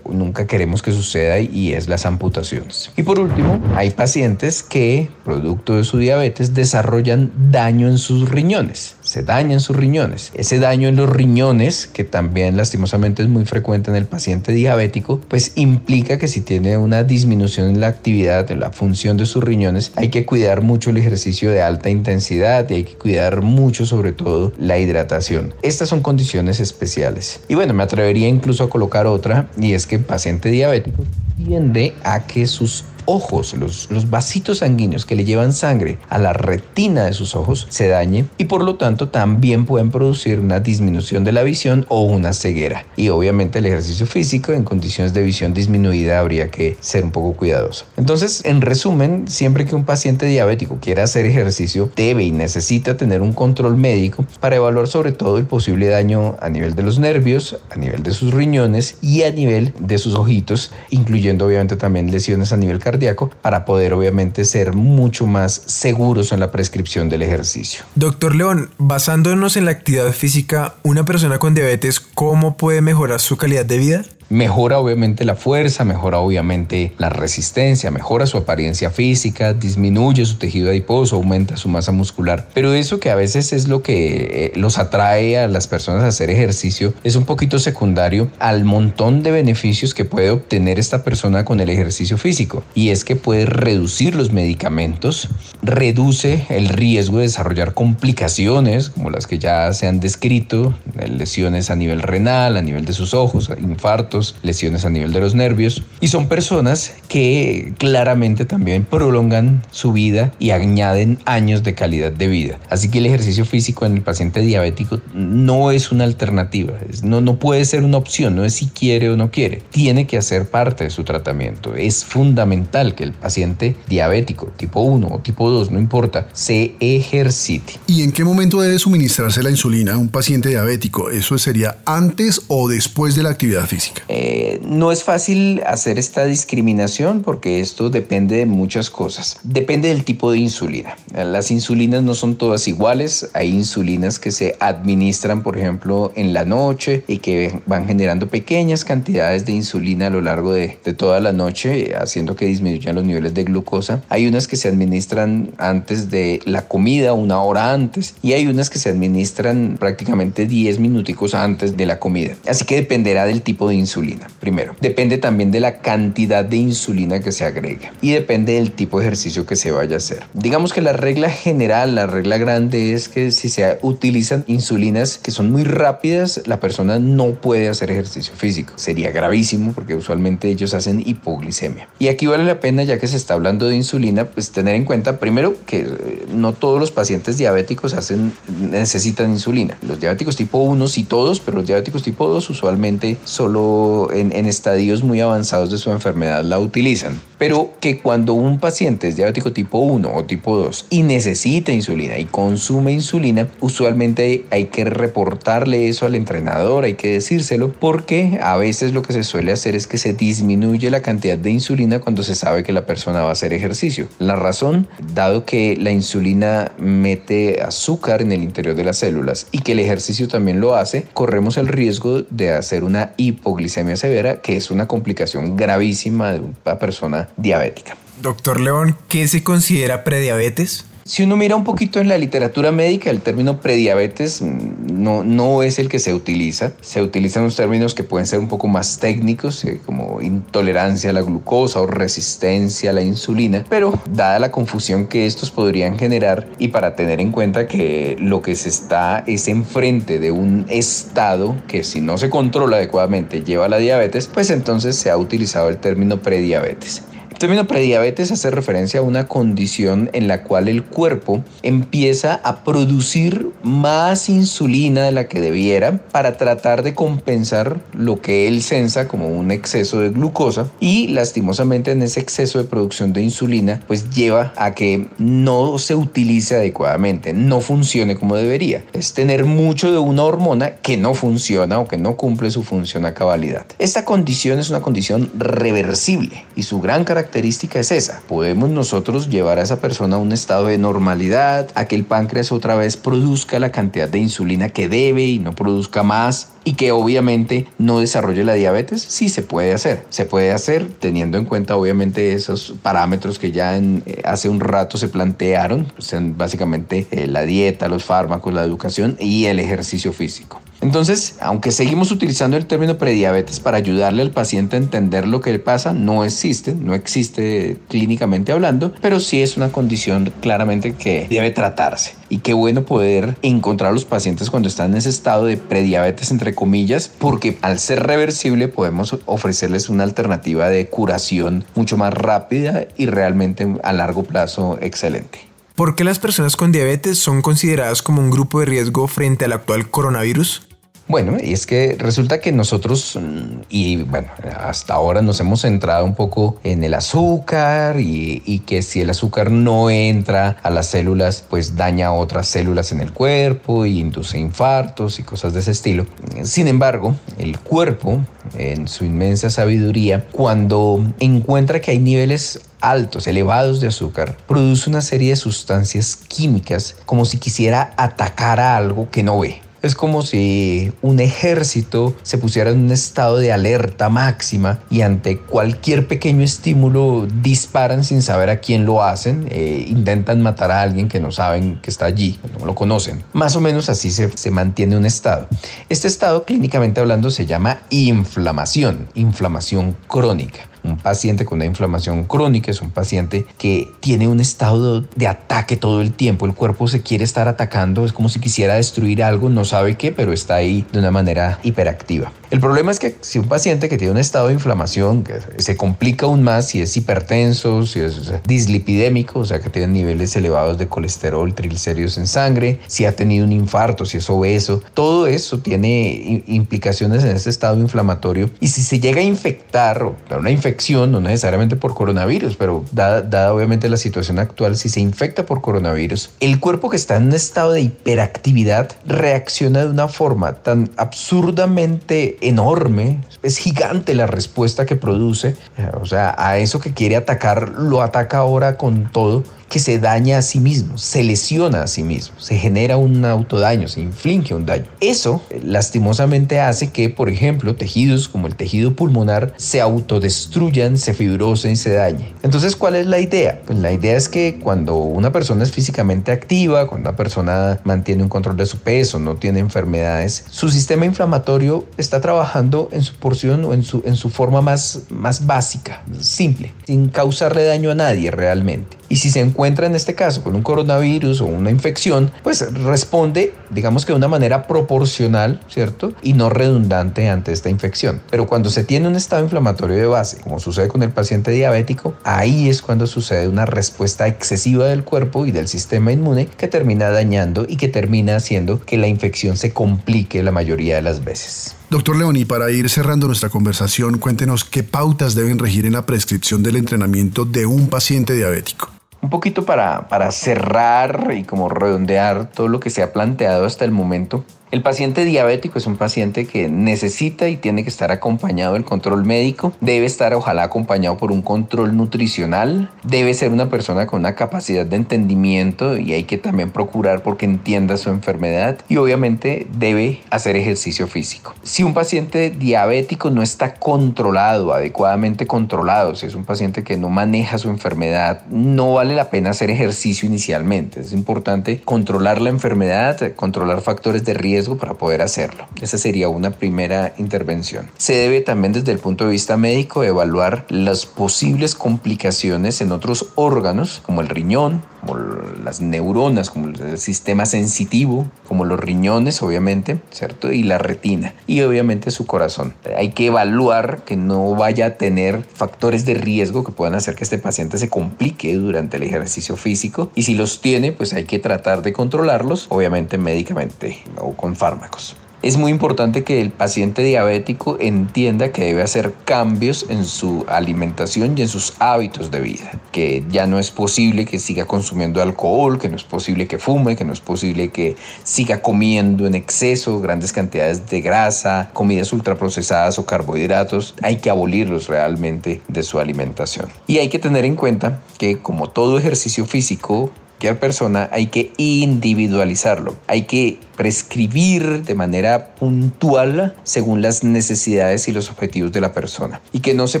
nunca 0.08 0.46
queremos 0.46 0.82
que 0.82 0.92
suceda 0.92 1.38
y 1.38 1.72
es 1.72 1.88
las 1.88 2.06
amputaciones. 2.06 2.90
Y 2.96 3.02
por 3.02 3.18
último, 3.18 3.60
hay 3.74 3.90
pacientes 3.90 4.62
que, 4.62 5.08
producto 5.24 5.76
de 5.76 5.84
su 5.84 5.98
diabetes, 5.98 6.54
desarrollan 6.54 7.32
daño 7.50 7.88
en 7.88 7.98
sus 7.98 8.28
riñones. 8.28 8.96
Se 9.06 9.22
dañan 9.22 9.60
sus 9.60 9.76
riñones. 9.76 10.32
Ese 10.34 10.58
daño 10.58 10.88
en 10.88 10.96
los 10.96 11.08
riñones, 11.08 11.86
que 11.86 12.04
también 12.04 12.56
lastimosamente 12.56 13.22
es 13.22 13.28
muy 13.28 13.44
frecuente 13.44 13.90
en 13.90 13.96
el 13.96 14.06
paciente 14.06 14.52
diabético, 14.52 15.20
pues 15.28 15.52
implica 15.54 16.18
que 16.18 16.28
si 16.28 16.40
tiene 16.40 16.76
una 16.76 17.04
disminución 17.04 17.70
en 17.70 17.80
la 17.80 17.86
actividad, 17.86 18.46
de 18.46 18.56
la 18.56 18.72
función 18.72 19.16
de 19.16 19.26
sus 19.26 19.42
riñones, 19.42 19.92
hay 19.94 20.08
que 20.08 20.26
cuidar 20.26 20.62
mucho 20.62 20.90
el 20.90 20.96
ejercicio 20.96 21.50
de 21.50 21.62
alta 21.62 21.88
intensidad 21.88 22.68
y 22.68 22.74
hay 22.74 22.84
que 22.84 22.94
cuidar 22.94 23.42
mucho 23.42 23.86
sobre 23.86 24.12
todo 24.12 24.52
la 24.58 24.78
hidratación. 24.78 25.54
Estas 25.62 25.88
son 25.88 26.00
condiciones 26.00 26.60
especiales. 26.60 27.40
Y 27.48 27.54
bueno, 27.54 27.74
me 27.74 27.84
atrevería 27.84 28.28
incluso 28.28 28.64
a 28.64 28.70
colocar 28.70 29.06
otra 29.06 29.48
y 29.56 29.72
es 29.72 29.86
que 29.86 29.96
el 29.96 30.04
paciente 30.04 30.50
diabético 30.50 31.04
tiende 31.36 31.94
a 32.02 32.26
que 32.26 32.46
sus 32.46 32.84
ojos, 33.06 33.54
los, 33.54 33.90
los 33.90 34.10
vasitos 34.10 34.58
sanguíneos 34.58 35.06
que 35.06 35.16
le 35.16 35.24
llevan 35.24 35.52
sangre 35.52 35.98
a 36.08 36.18
la 36.18 36.32
retina 36.32 37.04
de 37.04 37.12
sus 37.12 37.34
ojos 37.34 37.66
se 37.70 37.88
dañe 37.88 38.26
y 38.38 38.44
por 38.44 38.62
lo 38.62 38.76
tanto 38.76 39.08
también 39.08 39.66
pueden 39.66 39.90
producir 39.90 40.40
una 40.40 40.60
disminución 40.60 41.24
de 41.24 41.32
la 41.32 41.42
visión 41.42 41.86
o 41.88 42.02
una 42.02 42.32
ceguera. 42.32 42.84
Y 42.96 43.08
obviamente 43.08 43.58
el 43.58 43.66
ejercicio 43.66 44.06
físico 44.06 44.52
en 44.52 44.64
condiciones 44.64 45.14
de 45.14 45.22
visión 45.22 45.54
disminuida 45.54 46.18
habría 46.18 46.50
que 46.50 46.76
ser 46.80 47.04
un 47.04 47.10
poco 47.10 47.34
cuidadoso. 47.34 47.86
Entonces, 47.96 48.42
en 48.44 48.60
resumen, 48.60 49.28
siempre 49.28 49.64
que 49.64 49.74
un 49.74 49.84
paciente 49.84 50.26
diabético 50.26 50.78
quiera 50.80 51.04
hacer 51.04 51.26
ejercicio, 51.26 51.90
debe 51.96 52.24
y 52.24 52.32
necesita 52.32 52.96
tener 52.96 53.22
un 53.22 53.32
control 53.32 53.76
médico 53.76 54.26
para 54.40 54.56
evaluar 54.56 54.88
sobre 54.88 55.12
todo 55.12 55.38
el 55.38 55.46
posible 55.46 55.86
daño 55.86 56.36
a 56.40 56.48
nivel 56.48 56.74
de 56.74 56.82
los 56.82 56.98
nervios, 56.98 57.58
a 57.70 57.76
nivel 57.76 58.02
de 58.02 58.12
sus 58.12 58.32
riñones 58.32 58.96
y 59.00 59.22
a 59.22 59.30
nivel 59.30 59.72
de 59.78 59.98
sus 59.98 60.14
ojitos, 60.14 60.72
incluyendo 60.90 61.46
obviamente 61.46 61.76
también 61.76 62.10
lesiones 62.10 62.52
a 62.52 62.56
nivel 62.56 62.78
cardíaco, 62.78 62.95
para 63.42 63.64
poder 63.64 63.92
obviamente 63.92 64.44
ser 64.44 64.74
mucho 64.74 65.26
más 65.26 65.62
seguros 65.66 66.32
en 66.32 66.40
la 66.40 66.50
prescripción 66.50 67.08
del 67.08 67.22
ejercicio. 67.22 67.84
Doctor 67.94 68.34
León, 68.34 68.70
basándonos 68.78 69.56
en 69.56 69.64
la 69.64 69.70
actividad 69.72 70.12
física, 70.12 70.74
una 70.82 71.04
persona 71.04 71.38
con 71.38 71.54
diabetes, 71.54 72.00
¿cómo 72.00 72.56
puede 72.56 72.80
mejorar 72.80 73.20
su 73.20 73.36
calidad 73.36 73.64
de 73.64 73.78
vida? 73.78 74.04
Mejora 74.28 74.80
obviamente 74.80 75.24
la 75.24 75.36
fuerza, 75.36 75.84
mejora 75.84 76.18
obviamente 76.18 76.92
la 76.98 77.10
resistencia, 77.10 77.92
mejora 77.92 78.26
su 78.26 78.36
apariencia 78.36 78.90
física, 78.90 79.52
disminuye 79.52 80.24
su 80.24 80.36
tejido 80.36 80.70
adiposo, 80.70 81.16
aumenta 81.16 81.56
su 81.56 81.68
masa 81.68 81.92
muscular. 81.92 82.48
Pero 82.52 82.74
eso 82.74 82.98
que 82.98 83.10
a 83.10 83.14
veces 83.14 83.52
es 83.52 83.68
lo 83.68 83.82
que 83.82 84.46
eh, 84.46 84.52
los 84.56 84.78
atrae 84.78 85.38
a 85.38 85.46
las 85.46 85.68
personas 85.68 86.02
a 86.02 86.08
hacer 86.08 86.30
ejercicio 86.30 86.92
es 87.04 87.14
un 87.14 87.24
poquito 87.24 87.60
secundario 87.60 88.28
al 88.40 88.64
montón 88.64 89.22
de 89.22 89.30
beneficios 89.30 89.94
que 89.94 90.04
puede 90.04 90.30
obtener 90.30 90.80
esta 90.80 91.04
persona 91.04 91.44
con 91.44 91.60
el 91.60 91.70
ejercicio 91.70 92.18
físico. 92.18 92.64
Y 92.74 92.90
es 92.90 93.04
que 93.04 93.14
puede 93.14 93.46
reducir 93.46 94.16
los 94.16 94.32
medicamentos, 94.32 95.28
reduce 95.62 96.46
el 96.48 96.68
riesgo 96.68 97.18
de 97.18 97.24
desarrollar 97.24 97.74
complicaciones 97.74 98.90
como 98.90 99.10
las 99.10 99.28
que 99.28 99.38
ya 99.38 99.72
se 99.72 99.86
han 99.86 100.00
descrito, 100.00 100.74
lesiones 101.08 101.70
a 101.70 101.76
nivel 101.76 102.02
renal, 102.02 102.56
a 102.56 102.62
nivel 102.62 102.84
de 102.84 102.92
sus 102.92 103.14
ojos, 103.14 103.50
infarto 103.60 104.15
lesiones 104.42 104.84
a 104.84 104.90
nivel 104.90 105.12
de 105.12 105.20
los 105.20 105.34
nervios 105.34 105.82
y 106.00 106.08
son 106.08 106.28
personas 106.28 106.94
que 107.08 107.74
claramente 107.78 108.44
también 108.44 108.84
prolongan 108.84 109.62
su 109.70 109.92
vida 109.92 110.32
y 110.38 110.50
añaden 110.50 111.18
años 111.24 111.62
de 111.62 111.74
calidad 111.74 112.12
de 112.12 112.26
vida. 112.26 112.58
Así 112.70 112.90
que 112.90 112.98
el 112.98 113.06
ejercicio 113.06 113.44
físico 113.44 113.86
en 113.86 113.94
el 113.94 114.02
paciente 114.02 114.40
diabético 114.40 115.00
no 115.14 115.70
es 115.70 115.92
una 115.92 116.04
alternativa, 116.04 116.74
no, 117.02 117.20
no 117.20 117.38
puede 117.38 117.64
ser 117.64 117.82
una 117.82 117.98
opción, 117.98 118.36
no 118.36 118.44
es 118.44 118.54
si 118.54 118.66
quiere 118.66 119.10
o 119.10 119.16
no 119.16 119.30
quiere, 119.30 119.62
tiene 119.70 120.06
que 120.06 120.18
hacer 120.18 120.48
parte 120.48 120.84
de 120.84 120.90
su 120.90 121.04
tratamiento. 121.04 121.74
Es 121.74 122.04
fundamental 122.04 122.94
que 122.94 123.04
el 123.04 123.12
paciente 123.12 123.76
diabético 123.88 124.52
tipo 124.56 124.80
1 124.80 125.08
o 125.08 125.18
tipo 125.20 125.50
2, 125.50 125.70
no 125.70 125.78
importa, 125.78 126.28
se 126.32 126.74
ejercite. 126.80 127.74
¿Y 127.86 128.02
en 128.02 128.12
qué 128.12 128.24
momento 128.24 128.60
debe 128.60 128.78
suministrarse 128.78 129.42
la 129.42 129.50
insulina 129.50 129.94
a 129.94 129.98
un 129.98 130.08
paciente 130.08 130.48
diabético? 130.48 131.10
¿Eso 131.10 131.38
sería 131.38 131.78
antes 131.84 132.42
o 132.48 132.68
después 132.68 133.14
de 133.14 133.22
la 133.22 133.30
actividad 133.30 133.66
física? 133.66 134.02
Eh, 134.08 134.60
no 134.62 134.92
es 134.92 135.02
fácil 135.04 135.62
hacer 135.66 135.98
esta 135.98 136.24
discriminación 136.24 137.22
porque 137.22 137.60
esto 137.60 137.90
depende 137.90 138.36
de 138.36 138.46
muchas 138.46 138.90
cosas. 138.90 139.38
Depende 139.42 139.88
del 139.88 140.04
tipo 140.04 140.30
de 140.30 140.38
insulina. 140.38 140.96
Las 141.14 141.50
insulinas 141.50 142.02
no 142.02 142.14
son 142.14 142.36
todas 142.36 142.68
iguales. 142.68 143.28
Hay 143.34 143.50
insulinas 143.50 144.18
que 144.18 144.30
se 144.30 144.56
administran, 144.60 145.42
por 145.42 145.58
ejemplo, 145.58 146.12
en 146.14 146.32
la 146.32 146.44
noche 146.44 147.04
y 147.08 147.18
que 147.18 147.60
van 147.66 147.86
generando 147.86 148.28
pequeñas 148.28 148.84
cantidades 148.84 149.44
de 149.44 149.52
insulina 149.52 150.06
a 150.06 150.10
lo 150.10 150.20
largo 150.20 150.52
de, 150.52 150.78
de 150.84 150.94
toda 150.94 151.20
la 151.20 151.32
noche, 151.32 151.94
haciendo 151.96 152.36
que 152.36 152.46
disminuyan 152.46 152.94
los 152.94 153.04
niveles 153.04 153.34
de 153.34 153.44
glucosa. 153.44 154.02
Hay 154.08 154.26
unas 154.26 154.46
que 154.46 154.56
se 154.56 154.68
administran 154.68 155.50
antes 155.58 156.10
de 156.10 156.40
la 156.44 156.68
comida, 156.68 157.12
una 157.12 157.42
hora 157.42 157.72
antes, 157.72 158.14
y 158.22 158.32
hay 158.32 158.46
unas 158.46 158.70
que 158.70 158.78
se 158.78 158.90
administran 158.90 159.76
prácticamente 159.78 160.46
10 160.46 160.78
minuticos 160.78 161.34
antes 161.34 161.76
de 161.76 161.86
la 161.86 161.98
comida. 161.98 162.34
Así 162.48 162.64
que 162.64 162.76
dependerá 162.76 163.26
del 163.26 163.42
tipo 163.42 163.68
de 163.68 163.74
insulina 163.74 163.95
primero. 164.40 164.76
Depende 164.80 165.18
también 165.18 165.50
de 165.50 165.60
la 165.60 165.78
cantidad 165.78 166.44
de 166.44 166.56
insulina 166.56 167.20
que 167.20 167.32
se 167.32 167.44
agrega 167.44 167.92
y 168.00 168.12
depende 168.12 168.54
del 168.54 168.72
tipo 168.72 168.98
de 168.98 169.06
ejercicio 169.06 169.46
que 169.46 169.56
se 169.56 169.70
vaya 169.70 169.94
a 169.94 169.98
hacer. 169.98 170.24
Digamos 170.34 170.72
que 170.72 170.82
la 170.82 170.92
regla 170.92 171.30
general, 171.30 171.94
la 171.94 172.06
regla 172.06 172.38
grande 172.38 172.92
es 172.92 173.08
que 173.08 173.32
si 173.32 173.48
se 173.48 173.78
utilizan 173.82 174.44
insulinas 174.46 175.18
que 175.18 175.30
son 175.30 175.50
muy 175.50 175.64
rápidas, 175.64 176.42
la 176.46 176.60
persona 176.60 176.98
no 176.98 177.34
puede 177.34 177.68
hacer 177.68 177.90
ejercicio 177.90 178.34
físico. 178.36 178.72
Sería 178.76 179.10
gravísimo 179.10 179.72
porque 179.72 179.94
usualmente 179.94 180.48
ellos 180.48 180.74
hacen 180.74 181.02
hipoglicemia. 181.04 181.88
Y 181.98 182.08
aquí 182.08 182.26
vale 182.26 182.44
la 182.44 182.60
pena, 182.60 182.84
ya 182.84 182.98
que 182.98 183.06
se 183.06 183.16
está 183.16 183.34
hablando 183.34 183.68
de 183.68 183.76
insulina, 183.76 184.26
pues 184.26 184.50
tener 184.50 184.74
en 184.74 184.84
cuenta 184.84 185.18
primero 185.18 185.56
que 185.66 185.80
eh, 185.80 186.26
no 186.32 186.52
todos 186.52 186.80
los 186.80 186.90
pacientes 186.90 187.38
diabéticos 187.38 187.94
hacen, 187.94 188.32
necesitan 188.60 189.30
insulina. 189.30 189.78
Los 189.82 190.00
diabéticos 190.00 190.36
tipo 190.36 190.58
1 190.58 190.88
sí 190.88 191.04
todos, 191.04 191.40
pero 191.40 191.58
los 191.58 191.66
diabéticos 191.66 192.02
tipo 192.02 192.28
2 192.28 192.50
usualmente 192.50 193.16
solo 193.24 193.85
en, 194.12 194.46
estadios 194.46 195.02
muy 195.02 195.20
avanzados 195.20 195.70
de 195.70 195.78
su 195.78 195.90
enfermedad 195.90 196.44
la 196.44 196.58
utilizan. 196.58 197.20
Pero 197.38 197.74
que 197.80 197.98
cuando 197.98 198.32
un 198.32 198.58
paciente 198.58 199.08
es 199.08 199.16
diabético 199.16 199.52
tipo 199.52 199.78
1 199.78 200.10
o 200.14 200.24
tipo 200.24 200.56
2 200.56 200.86
y 200.88 201.02
necesita 201.02 201.72
insulina 201.72 202.18
y 202.18 202.24
consume 202.24 202.92
insulina, 202.92 203.48
usualmente 203.60 204.46
hay 204.50 204.66
que 204.66 204.84
reportarle 204.84 205.88
eso 205.88 206.06
al 206.06 206.14
entrenador, 206.14 206.84
hay 206.84 206.94
que 206.94 207.12
decírselo, 207.12 207.72
porque 207.72 208.38
a 208.42 208.56
veces 208.56 208.92
lo 208.92 209.02
que 209.02 209.12
se 209.12 209.22
suele 209.22 209.52
hacer 209.52 209.74
es 209.74 209.86
que 209.86 209.98
se 209.98 210.14
disminuye 210.14 210.90
la 210.90 211.02
cantidad 211.02 211.36
de 211.36 211.50
insulina 211.50 212.00
cuando 212.00 212.22
se 212.22 212.34
sabe 212.34 212.62
que 212.62 212.72
la 212.72 212.86
persona 212.86 213.22
va 213.22 213.28
a 213.28 213.32
hacer 213.32 213.52
ejercicio. 213.52 214.08
La 214.18 214.36
razón, 214.36 214.88
dado 215.14 215.44
que 215.44 215.76
la 215.76 215.90
insulina 215.90 216.72
mete 216.78 217.62
azúcar 217.62 218.22
en 218.22 218.32
el 218.32 218.42
interior 218.42 218.74
de 218.74 218.84
las 218.84 218.98
células 218.98 219.46
y 219.52 219.58
que 219.58 219.72
el 219.72 219.80
ejercicio 219.80 220.28
también 220.28 220.60
lo 220.60 220.74
hace, 220.74 221.06
corremos 221.12 221.58
el 221.58 221.68
riesgo 221.68 222.22
de 222.30 222.52
hacer 222.52 222.82
una 222.82 223.12
hipoglicemia 223.16 223.75
glicemia 223.76 223.96
severa, 223.96 224.40
que 224.40 224.56
es 224.56 224.70
una 224.70 224.86
complicación 224.86 225.56
gravísima 225.56 226.32
de 226.32 226.40
una 226.40 226.78
persona 226.78 227.28
diabética. 227.36 227.96
Doctor 228.22 228.58
León, 228.58 228.96
¿qué 229.08 229.28
se 229.28 229.42
considera 229.42 230.02
prediabetes? 230.02 230.86
Si 231.06 231.22
uno 231.22 231.36
mira 231.36 231.54
un 231.54 231.62
poquito 231.62 232.00
en 232.00 232.08
la 232.08 232.18
literatura 232.18 232.72
médica, 232.72 233.10
el 233.10 233.20
término 233.20 233.60
prediabetes 233.60 234.42
mm, 234.42 234.88
no, 234.90 235.22
no 235.22 235.62
es 235.62 235.78
el 235.78 235.88
que 235.88 236.00
se 236.00 236.12
utiliza. 236.12 236.72
Se 236.80 237.00
utilizan 237.00 237.44
unos 237.44 237.54
términos 237.54 237.94
que 237.94 238.02
pueden 238.02 238.26
ser 238.26 238.40
un 238.40 238.48
poco 238.48 238.66
más 238.66 238.98
técnicos, 238.98 239.64
eh, 239.64 239.80
como 239.86 240.20
intolerancia 240.20 241.10
a 241.10 241.12
la 241.12 241.22
glucosa 241.22 241.80
o 241.80 241.86
resistencia 241.86 242.90
a 242.90 242.92
la 242.92 243.02
insulina, 243.02 243.64
pero 243.68 243.96
dada 244.10 244.40
la 244.40 244.50
confusión 244.50 245.06
que 245.06 245.26
estos 245.26 245.52
podrían 245.52 245.96
generar 245.96 246.48
y 246.58 246.68
para 246.68 246.96
tener 246.96 247.20
en 247.20 247.30
cuenta 247.30 247.68
que 247.68 248.16
lo 248.18 248.42
que 248.42 248.56
se 248.56 248.68
está 248.68 249.22
es 249.28 249.46
enfrente 249.46 250.18
de 250.18 250.32
un 250.32 250.66
estado 250.68 251.54
que 251.68 251.84
si 251.84 252.00
no 252.00 252.18
se 252.18 252.30
controla 252.30 252.78
adecuadamente 252.78 253.44
lleva 253.44 253.66
a 253.66 253.68
la 253.68 253.78
diabetes, 253.78 254.26
pues 254.26 254.50
entonces 254.50 254.96
se 254.96 255.10
ha 255.10 255.16
utilizado 255.16 255.68
el 255.68 255.76
término 255.76 256.20
prediabetes. 256.20 257.04
El 257.36 257.40
término 257.40 257.66
prediabetes 257.66 258.32
hace 258.32 258.50
referencia 258.50 259.00
a 259.00 259.02
una 259.02 259.28
condición 259.28 260.08
en 260.14 260.26
la 260.26 260.42
cual 260.42 260.68
el 260.68 260.82
cuerpo 260.82 261.44
empieza 261.62 262.40
a 262.42 262.64
producir 262.64 263.50
más 263.62 264.30
insulina 264.30 265.02
de 265.02 265.12
la 265.12 265.28
que 265.28 265.42
debiera 265.42 265.98
para 266.12 266.38
tratar 266.38 266.82
de 266.82 266.94
compensar 266.94 267.78
lo 267.92 268.22
que 268.22 268.48
él 268.48 268.62
sensa 268.62 269.06
como 269.06 269.28
un 269.28 269.50
exceso 269.50 270.00
de 270.00 270.08
glucosa 270.08 270.70
y 270.80 271.08
lastimosamente 271.08 271.90
en 271.90 272.00
ese 272.00 272.20
exceso 272.20 272.56
de 272.56 272.64
producción 272.64 273.12
de 273.12 273.20
insulina 273.20 273.82
pues 273.86 274.08
lleva 274.08 274.54
a 274.56 274.72
que 274.72 275.06
no 275.18 275.78
se 275.78 275.94
utilice 275.94 276.54
adecuadamente, 276.54 277.34
no 277.34 277.60
funcione 277.60 278.16
como 278.16 278.36
debería. 278.36 278.82
Es 278.94 279.12
tener 279.12 279.44
mucho 279.44 279.92
de 279.92 279.98
una 279.98 280.24
hormona 280.24 280.76
que 280.76 280.96
no 280.96 281.12
funciona 281.12 281.80
o 281.80 281.86
que 281.86 281.98
no 281.98 282.16
cumple 282.16 282.50
su 282.50 282.62
función 282.62 283.04
a 283.04 283.12
cabalidad. 283.12 283.66
Esta 283.78 284.06
condición 284.06 284.58
es 284.58 284.70
una 284.70 284.80
condición 284.80 285.30
reversible 285.36 286.46
y 286.56 286.62
su 286.62 286.80
gran 286.80 287.04
característica 287.04 287.25
característica 287.26 287.80
es 287.80 287.90
esa. 287.90 288.22
Podemos 288.28 288.70
nosotros 288.70 289.28
llevar 289.28 289.58
a 289.58 289.62
esa 289.62 289.80
persona 289.80 290.14
a 290.14 290.18
un 290.20 290.30
estado 290.30 290.66
de 290.66 290.78
normalidad, 290.78 291.68
a 291.74 291.86
que 291.86 291.96
el 291.96 292.04
páncreas 292.04 292.52
otra 292.52 292.76
vez 292.76 292.96
produzca 292.96 293.58
la 293.58 293.72
cantidad 293.72 294.08
de 294.08 294.20
insulina 294.20 294.68
que 294.68 294.88
debe 294.88 295.24
y 295.24 295.40
no 295.40 295.52
produzca 295.52 296.04
más 296.04 296.52
y 296.62 296.74
que 296.74 296.92
obviamente 296.92 297.66
no 297.78 297.98
desarrolle 297.98 298.44
la 298.44 298.54
diabetes, 298.54 299.02
sí 299.02 299.28
se 299.28 299.42
puede 299.42 299.72
hacer. 299.72 300.06
Se 300.08 300.24
puede 300.24 300.52
hacer 300.52 300.88
teniendo 301.00 301.36
en 301.36 301.46
cuenta 301.46 301.76
obviamente 301.76 302.32
esos 302.32 302.74
parámetros 302.80 303.40
que 303.40 303.50
ya 303.50 303.76
eh, 303.76 304.22
hace 304.24 304.48
un 304.48 304.60
rato 304.60 304.96
se 304.96 305.08
plantearon, 305.08 305.92
básicamente 306.36 307.08
eh, 307.10 307.26
la 307.26 307.42
dieta, 307.42 307.88
los 307.88 308.04
fármacos, 308.04 308.54
la 308.54 308.62
educación 308.62 309.16
y 309.18 309.46
el 309.46 309.58
ejercicio 309.58 310.12
físico. 310.12 310.60
Entonces, 310.80 311.36
aunque 311.40 311.72
seguimos 311.72 312.10
utilizando 312.10 312.56
el 312.56 312.66
término 312.66 312.98
prediabetes 312.98 313.60
para 313.60 313.78
ayudarle 313.78 314.22
al 314.22 314.30
paciente 314.30 314.76
a 314.76 314.78
entender 314.78 315.26
lo 315.26 315.40
que 315.40 315.52
le 315.52 315.58
pasa, 315.58 315.92
no 315.92 316.24
existe, 316.24 316.74
no 316.74 316.94
existe 316.94 317.78
clínicamente 317.88 318.52
hablando, 318.52 318.92
pero 319.00 319.20
sí 319.20 319.42
es 319.42 319.56
una 319.56 319.72
condición 319.72 320.32
claramente 320.40 320.94
que 320.94 321.26
debe 321.28 321.50
tratarse. 321.50 322.14
Y 322.28 322.38
qué 322.38 322.52
bueno 322.52 322.84
poder 322.84 323.36
encontrar 323.42 323.90
a 323.90 323.94
los 323.94 324.04
pacientes 324.04 324.50
cuando 324.50 324.68
están 324.68 324.92
en 324.92 324.98
ese 324.98 325.10
estado 325.10 325.46
de 325.46 325.56
prediabetes, 325.56 326.30
entre 326.30 326.54
comillas, 326.54 327.10
porque 327.18 327.58
al 327.62 327.78
ser 327.78 328.04
reversible 328.06 328.68
podemos 328.68 329.16
ofrecerles 329.26 329.88
una 329.88 330.04
alternativa 330.04 330.68
de 330.68 330.88
curación 330.88 331.64
mucho 331.74 331.96
más 331.96 332.12
rápida 332.12 332.86
y 332.96 333.06
realmente 333.06 333.76
a 333.82 333.92
largo 333.92 334.24
plazo 334.24 334.78
excelente. 334.80 335.40
¿Por 335.76 335.94
qué 335.94 336.04
las 336.04 336.18
personas 336.18 336.56
con 336.56 336.72
diabetes 336.72 337.18
son 337.18 337.42
consideradas 337.42 338.00
como 338.00 338.22
un 338.22 338.30
grupo 338.30 338.60
de 338.60 338.66
riesgo 338.66 339.06
frente 339.08 339.44
al 339.44 339.52
actual 339.52 339.90
coronavirus? 339.90 340.65
Bueno, 341.08 341.36
y 341.40 341.52
es 341.52 341.66
que 341.66 341.94
resulta 341.96 342.40
que 342.40 342.50
nosotros, 342.50 343.16
mm, 343.16 343.60
y 343.68 343.98
bueno, 343.98 344.26
hasta 344.58 344.94
ahora 344.94 345.22
nos 345.22 345.38
hemos 345.38 345.60
centrado 345.60 346.04
un 346.04 346.16
poco 346.16 346.58
en 346.64 346.82
el 346.82 346.94
azúcar 346.94 348.00
y, 348.00 348.42
y, 348.44 348.58
que 348.60 348.82
si 348.82 349.02
el 349.02 349.10
azúcar 349.10 349.52
no 349.52 349.88
entra 349.88 350.56
a 350.64 350.70
las 350.70 350.88
células, 350.88 351.44
pues 351.48 351.76
daña 351.76 352.12
otras 352.12 352.48
células 352.48 352.90
en 352.90 353.00
el 353.00 353.12
cuerpo 353.12 353.86
y 353.86 354.00
induce 354.00 354.36
infartos 354.40 355.20
y 355.20 355.22
cosas 355.22 355.52
de 355.54 355.60
ese 355.60 355.70
estilo. 355.70 356.06
Sin 356.42 356.66
embargo, 356.66 357.14
el 357.38 357.60
cuerpo, 357.60 358.20
en 358.58 358.88
su 358.88 359.04
inmensa 359.04 359.48
sabiduría, 359.48 360.26
cuando 360.32 361.04
encuentra 361.20 361.80
que 361.80 361.92
hay 361.92 362.00
niveles 362.00 362.60
altos, 362.80 363.28
elevados 363.28 363.80
de 363.80 363.86
azúcar, 363.88 364.36
produce 364.48 364.90
una 364.90 365.02
serie 365.02 365.30
de 365.30 365.36
sustancias 365.36 366.16
químicas 366.16 366.96
como 367.06 367.24
si 367.24 367.38
quisiera 367.38 367.94
atacar 367.96 368.58
a 368.58 368.76
algo 368.76 369.08
que 369.08 369.22
no 369.22 369.38
ve. 369.38 369.65
Es 369.86 369.94
como 369.94 370.22
si 370.22 370.92
un 371.00 371.20
ejército 371.20 372.16
se 372.24 372.38
pusiera 372.38 372.70
en 372.70 372.80
un 372.80 372.90
estado 372.90 373.36
de 373.36 373.52
alerta 373.52 374.08
máxima 374.08 374.80
y 374.90 375.02
ante 375.02 375.38
cualquier 375.38 376.08
pequeño 376.08 376.42
estímulo 376.42 377.28
disparan 377.40 378.02
sin 378.02 378.20
saber 378.20 378.50
a 378.50 378.58
quién 378.58 378.84
lo 378.84 379.04
hacen, 379.04 379.46
eh, 379.48 379.84
intentan 379.86 380.42
matar 380.42 380.72
a 380.72 380.82
alguien 380.82 381.06
que 381.08 381.20
no 381.20 381.30
saben 381.30 381.80
que 381.80 381.90
está 381.90 382.06
allí, 382.06 382.36
no 382.58 382.66
lo 382.66 382.74
conocen. 382.74 383.22
Más 383.32 383.54
o 383.54 383.60
menos 383.60 383.88
así 383.88 384.10
se, 384.10 384.36
se 384.36 384.50
mantiene 384.50 384.96
un 384.96 385.06
estado. 385.06 385.46
Este 385.88 386.08
estado 386.08 386.44
clínicamente 386.44 387.00
hablando 387.00 387.30
se 387.30 387.46
llama 387.46 387.82
inflamación, 387.90 389.06
inflamación 389.14 389.96
crónica. 390.08 390.68
Un 390.86 390.98
paciente 390.98 391.44
con 391.44 391.56
una 391.56 391.66
inflamación 391.66 392.24
crónica 392.24 392.70
es 392.70 392.80
un 392.80 392.90
paciente 392.90 393.44
que 393.58 393.90
tiene 394.00 394.28
un 394.28 394.38
estado 394.40 395.00
de 395.00 395.26
ataque 395.26 395.76
todo 395.76 396.00
el 396.00 396.12
tiempo. 396.12 396.46
El 396.46 396.54
cuerpo 396.54 396.86
se 396.86 397.02
quiere 397.02 397.24
estar 397.24 397.48
atacando, 397.48 398.04
es 398.04 398.12
como 398.12 398.28
si 398.28 398.38
quisiera 398.38 398.74
destruir 398.74 399.22
algo, 399.24 399.48
no 399.48 399.64
sabe 399.64 399.96
qué, 399.96 400.12
pero 400.12 400.32
está 400.32 400.54
ahí 400.54 400.86
de 400.92 401.00
una 401.00 401.10
manera 401.10 401.58
hiperactiva. 401.62 402.32
El 402.50 402.60
problema 402.60 402.92
es 402.92 402.98
que 402.98 403.16
si 403.20 403.38
un 403.38 403.48
paciente 403.48 403.88
que 403.88 403.98
tiene 403.98 404.12
un 404.12 404.18
estado 404.18 404.48
de 404.48 404.54
inflamación 404.54 405.24
que 405.24 405.40
se 405.58 405.76
complica 405.76 406.26
aún 406.26 406.42
más 406.42 406.68
si 406.68 406.80
es 406.80 406.96
hipertenso, 406.96 407.84
si 407.86 408.00
es 408.00 408.32
dislipidémico, 408.46 409.40
o 409.40 409.44
sea 409.44 409.60
que 409.60 409.70
tiene 409.70 409.88
niveles 409.88 410.36
elevados 410.36 410.78
de 410.78 410.86
colesterol, 410.86 411.54
triglicéridos 411.54 412.18
en 412.18 412.26
sangre, 412.26 412.78
si 412.86 413.04
ha 413.04 413.16
tenido 413.16 413.44
un 413.44 413.52
infarto, 413.52 414.04
si 414.04 414.18
es 414.18 414.30
obeso, 414.30 414.82
todo 414.94 415.26
eso 415.26 415.58
tiene 415.58 416.44
implicaciones 416.46 417.24
en 417.24 417.36
ese 417.36 417.50
estado 417.50 417.80
inflamatorio. 417.80 418.50
Y 418.60 418.68
si 418.68 418.82
se 418.82 419.00
llega 419.00 419.20
a 419.20 419.24
infectar 419.24 420.02
o 420.02 420.16
una 420.38 420.50
infección, 420.50 421.12
no 421.12 421.20
necesariamente 421.20 421.76
por 421.76 421.94
coronavirus, 421.94 422.56
pero 422.56 422.84
dada, 422.92 423.22
dada 423.22 423.52
obviamente 423.52 423.88
la 423.88 423.96
situación 423.96 424.38
actual, 424.38 424.76
si 424.76 424.88
se 424.88 425.00
infecta 425.00 425.46
por 425.46 425.60
coronavirus, 425.60 426.30
el 426.40 426.60
cuerpo 426.60 426.90
que 426.90 426.96
está 426.96 427.16
en 427.16 427.24
un 427.24 427.32
estado 427.32 427.72
de 427.72 427.80
hiperactividad 427.82 428.92
reacciona 429.04 429.84
de 429.84 429.90
una 429.90 430.08
forma 430.08 430.54
tan 430.54 430.90
absurdamente 430.96 432.35
enorme, 432.40 433.20
es 433.42 433.58
gigante 433.58 434.14
la 434.14 434.26
respuesta 434.26 434.86
que 434.86 434.96
produce, 434.96 435.56
o 436.00 436.06
sea, 436.06 436.34
a 436.38 436.58
eso 436.58 436.80
que 436.80 436.92
quiere 436.92 437.16
atacar, 437.16 437.70
lo 437.70 438.02
ataca 438.02 438.38
ahora 438.38 438.76
con 438.76 439.10
todo 439.10 439.44
que 439.68 439.78
se 439.78 439.98
daña 439.98 440.38
a 440.38 440.42
sí 440.42 440.60
mismo, 440.60 440.98
se 440.98 441.24
lesiona 441.24 441.82
a 441.82 441.86
sí 441.86 442.02
mismo, 442.02 442.38
se 442.38 442.56
genera 442.56 442.96
un 442.96 443.24
autodaño, 443.24 443.88
se 443.88 444.00
inflige 444.00 444.54
un 444.54 444.66
daño. 444.66 444.86
Eso 445.00 445.42
lastimosamente 445.62 446.60
hace 446.60 446.90
que, 446.90 447.08
por 447.10 447.28
ejemplo, 447.28 447.74
tejidos 447.74 448.28
como 448.28 448.46
el 448.46 448.56
tejido 448.56 448.94
pulmonar 448.94 449.52
se 449.56 449.80
autodestruyan, 449.80 450.98
se 450.98 451.14
fibrosen 451.14 451.76
se 451.76 451.92
dañen. 451.92 452.34
Entonces, 452.42 452.76
¿cuál 452.76 452.96
es 452.96 453.06
la 453.06 453.20
idea? 453.20 453.60
Pues 453.66 453.78
la 453.78 453.92
idea 453.92 454.16
es 454.16 454.28
que 454.28 454.58
cuando 454.62 454.96
una 454.96 455.32
persona 455.32 455.64
es 455.64 455.72
físicamente 455.72 456.32
activa, 456.32 456.86
cuando 456.86 457.08
una 457.08 457.16
persona 457.16 457.80
mantiene 457.84 458.22
un 458.22 458.28
control 458.28 458.56
de 458.56 458.66
su 458.66 458.78
peso, 458.78 459.18
no 459.18 459.36
tiene 459.36 459.60
enfermedades, 459.60 460.44
su 460.50 460.68
sistema 460.68 461.06
inflamatorio 461.06 461.86
está 461.96 462.20
trabajando 462.20 462.88
en 462.92 463.02
su 463.02 463.14
porción 463.14 463.64
o 463.64 463.74
en 463.74 463.82
su, 463.82 464.02
en 464.04 464.16
su 464.16 464.30
forma 464.30 464.60
más, 464.60 465.02
más 465.10 465.46
básica, 465.46 466.02
simple, 466.20 466.72
sin 466.86 467.08
causarle 467.08 467.64
daño 467.64 467.90
a 467.90 467.94
nadie 467.94 468.30
realmente. 468.30 468.96
Y 469.08 469.16
si 469.16 469.30
se 469.30 469.40
encuentra 469.56 469.86
en 469.86 469.94
este 469.94 470.14
caso 470.14 470.44
con 470.44 470.54
un 470.54 470.60
coronavirus 470.60 471.40
o 471.40 471.46
una 471.46 471.70
infección, 471.70 472.30
pues 472.42 472.74
responde, 472.74 473.54
digamos 473.70 474.04
que 474.04 474.12
de 474.12 474.18
una 474.18 474.28
manera 474.28 474.66
proporcional, 474.66 475.62
¿cierto? 475.66 476.12
Y 476.22 476.34
no 476.34 476.50
redundante 476.50 477.30
ante 477.30 477.52
esta 477.52 477.70
infección. 477.70 478.20
Pero 478.30 478.46
cuando 478.46 478.68
se 478.68 478.84
tiene 478.84 479.08
un 479.08 479.16
estado 479.16 479.42
inflamatorio 479.42 479.96
de 479.96 480.04
base, 480.04 480.42
como 480.42 480.60
sucede 480.60 480.88
con 480.88 481.02
el 481.02 481.10
paciente 481.10 481.52
diabético, 481.52 482.14
ahí 482.22 482.68
es 482.68 482.82
cuando 482.82 483.06
sucede 483.06 483.48
una 483.48 483.64
respuesta 483.64 484.28
excesiva 484.28 484.88
del 484.88 485.04
cuerpo 485.04 485.46
y 485.46 485.52
del 485.52 485.68
sistema 485.68 486.12
inmune 486.12 486.48
que 486.48 486.68
termina 486.68 487.08
dañando 487.08 487.64
y 487.66 487.78
que 487.78 487.88
termina 487.88 488.36
haciendo 488.36 488.84
que 488.84 488.98
la 488.98 489.08
infección 489.08 489.56
se 489.56 489.72
complique 489.72 490.42
la 490.42 490.52
mayoría 490.52 490.96
de 490.96 491.02
las 491.02 491.24
veces. 491.24 491.74
Doctor 491.88 492.16
Leoni, 492.16 492.44
para 492.44 492.70
ir 492.70 492.90
cerrando 492.90 493.26
nuestra 493.26 493.48
conversación, 493.48 494.18
cuéntenos 494.18 494.64
qué 494.64 494.82
pautas 494.82 495.34
deben 495.34 495.58
regir 495.58 495.86
en 495.86 495.94
la 495.94 496.04
prescripción 496.04 496.62
del 496.62 496.76
entrenamiento 496.76 497.46
de 497.46 497.64
un 497.64 497.88
paciente 497.88 498.34
diabético. 498.34 498.95
Un 499.26 499.30
poquito 499.30 499.64
para, 499.64 500.06
para 500.06 500.30
cerrar 500.30 501.32
y 501.36 501.42
como 501.42 501.68
redondear 501.68 502.46
todo 502.46 502.68
lo 502.68 502.78
que 502.78 502.90
se 502.90 503.02
ha 503.02 503.12
planteado 503.12 503.66
hasta 503.66 503.84
el 503.84 503.90
momento, 503.90 504.44
el 504.72 504.82
paciente 504.82 505.24
diabético 505.24 505.78
es 505.78 505.86
un 505.86 505.96
paciente 505.96 506.46
que 506.46 506.68
necesita 506.68 507.48
y 507.48 507.56
tiene 507.56 507.84
que 507.84 507.88
estar 507.88 508.10
acompañado 508.10 508.74
del 508.74 508.84
control 508.84 509.24
médico, 509.24 509.72
debe 509.80 510.06
estar 510.06 510.34
ojalá 510.34 510.64
acompañado 510.64 511.16
por 511.16 511.30
un 511.30 511.40
control 511.40 511.96
nutricional, 511.96 512.90
debe 513.04 513.32
ser 513.34 513.52
una 513.52 513.70
persona 513.70 514.08
con 514.08 514.20
una 514.20 514.34
capacidad 514.34 514.84
de 514.84 514.96
entendimiento 514.96 515.96
y 515.96 516.14
hay 516.14 516.24
que 516.24 516.36
también 516.36 516.72
procurar 516.72 517.22
porque 517.22 517.44
entienda 517.44 517.96
su 517.96 518.10
enfermedad 518.10 518.78
y 518.88 518.96
obviamente 518.96 519.68
debe 519.72 520.22
hacer 520.30 520.56
ejercicio 520.56 521.06
físico. 521.06 521.54
Si 521.62 521.84
un 521.84 521.94
paciente 521.94 522.50
diabético 522.50 523.30
no 523.30 523.42
está 523.42 523.74
controlado, 523.74 524.74
adecuadamente 524.74 525.46
controlado, 525.46 526.16
si 526.16 526.26
es 526.26 526.34
un 526.34 526.44
paciente 526.44 526.82
que 526.82 526.96
no 526.96 527.08
maneja 527.08 527.58
su 527.58 527.70
enfermedad, 527.70 528.44
no 528.50 528.94
vale 528.94 529.14
la 529.14 529.30
pena 529.30 529.50
hacer 529.50 529.70
ejercicio 529.70 530.26
inicialmente. 530.26 531.00
Es 531.00 531.12
importante 531.12 531.80
controlar 531.84 532.40
la 532.40 532.50
enfermedad, 532.50 533.32
controlar 533.36 533.80
factores 533.80 534.24
de 534.24 534.34
riesgo 534.34 534.55
para 534.78 534.94
poder 534.94 535.22
hacerlo. 535.22 535.66
Esa 535.80 535.98
sería 535.98 536.28
una 536.28 536.50
primera 536.50 537.14
intervención. 537.18 537.90
Se 537.98 538.14
debe 538.14 538.40
también 538.40 538.72
desde 538.72 538.92
el 538.92 538.98
punto 538.98 539.24
de 539.24 539.30
vista 539.30 539.56
médico 539.56 540.02
evaluar 540.02 540.64
las 540.70 541.04
posibles 541.04 541.74
complicaciones 541.74 542.80
en 542.80 542.92
otros 542.92 543.26
órganos 543.34 544.00
como 544.04 544.22
el 544.22 544.28
riñón, 544.28 544.82
como 545.06 545.18
las 545.64 545.80
neuronas, 545.80 546.50
como 546.50 546.68
el 546.68 546.98
sistema 546.98 547.46
sensitivo, 547.46 548.26
como 548.48 548.64
los 548.64 548.78
riñones, 548.78 549.42
obviamente, 549.42 549.98
¿cierto? 550.10 550.52
Y 550.52 550.62
la 550.62 550.78
retina. 550.78 551.34
Y 551.46 551.62
obviamente 551.62 552.10
su 552.10 552.26
corazón. 552.26 552.74
Hay 552.96 553.12
que 553.12 553.26
evaluar 553.26 554.04
que 554.04 554.16
no 554.16 554.54
vaya 554.54 554.86
a 554.86 554.90
tener 554.96 555.42
factores 555.42 556.04
de 556.04 556.14
riesgo 556.14 556.64
que 556.64 556.72
puedan 556.72 556.94
hacer 556.94 557.14
que 557.14 557.24
este 557.24 557.38
paciente 557.38 557.78
se 557.78 557.88
complique 557.88 558.54
durante 558.56 558.96
el 558.96 559.04
ejercicio 559.04 559.56
físico. 559.56 560.10
Y 560.14 560.22
si 560.22 560.34
los 560.34 560.60
tiene, 560.60 560.92
pues 560.92 561.12
hay 561.12 561.24
que 561.24 561.38
tratar 561.38 561.82
de 561.82 561.92
controlarlos, 561.92 562.66
obviamente 562.68 563.18
médicamente 563.18 564.02
o 564.18 564.34
con 564.34 564.56
fármacos. 564.56 565.16
Es 565.42 565.58
muy 565.58 565.70
importante 565.70 566.24
que 566.24 566.40
el 566.40 566.50
paciente 566.50 567.02
diabético 567.02 567.76
entienda 567.78 568.52
que 568.52 568.64
debe 568.64 568.82
hacer 568.82 569.12
cambios 569.26 569.86
en 569.90 570.06
su 570.06 570.46
alimentación 570.48 571.36
y 571.36 571.42
en 571.42 571.48
sus 571.48 571.74
hábitos 571.78 572.30
de 572.30 572.40
vida, 572.40 572.72
que 572.90 573.22
ya 573.30 573.46
no 573.46 573.58
es 573.58 573.70
posible 573.70 574.24
que 574.24 574.38
siga 574.38 574.64
consumiendo 574.64 575.20
alcohol, 575.20 575.78
que 575.78 575.90
no 575.90 575.96
es 575.96 576.04
posible 576.04 576.46
que 576.46 576.58
fume, 576.58 576.96
que 576.96 577.04
no 577.04 577.12
es 577.12 577.20
posible 577.20 577.68
que 577.68 577.96
siga 578.24 578.62
comiendo 578.62 579.26
en 579.26 579.34
exceso 579.34 580.00
grandes 580.00 580.32
cantidades 580.32 580.88
de 580.88 581.02
grasa, 581.02 581.68
comidas 581.74 582.12
ultraprocesadas 582.14 582.98
o 582.98 583.04
carbohidratos. 583.04 583.94
Hay 584.02 584.16
que 584.16 584.30
abolirlos 584.30 584.88
realmente 584.88 585.60
de 585.68 585.82
su 585.82 586.00
alimentación. 586.00 586.68
Y 586.86 586.98
hay 586.98 587.10
que 587.10 587.18
tener 587.18 587.44
en 587.44 587.56
cuenta 587.56 588.00
que 588.18 588.38
como 588.38 588.70
todo 588.70 588.98
ejercicio 588.98 589.44
físico, 589.44 590.10
cualquier 590.36 590.60
persona 590.60 591.08
hay 591.12 591.28
que 591.28 591.52
individualizarlo, 591.56 592.94
hay 593.06 593.22
que 593.22 593.58
prescribir 593.74 594.82
de 594.84 594.94
manera 594.94 595.54
puntual 595.54 596.54
según 596.62 597.00
las 597.00 597.24
necesidades 597.24 598.06
y 598.08 598.12
los 598.12 598.30
objetivos 598.30 598.70
de 598.72 598.82
la 598.82 598.92
persona. 598.92 599.40
Y 599.52 599.60
que 599.60 599.72
no 599.72 599.86
se 599.86 600.00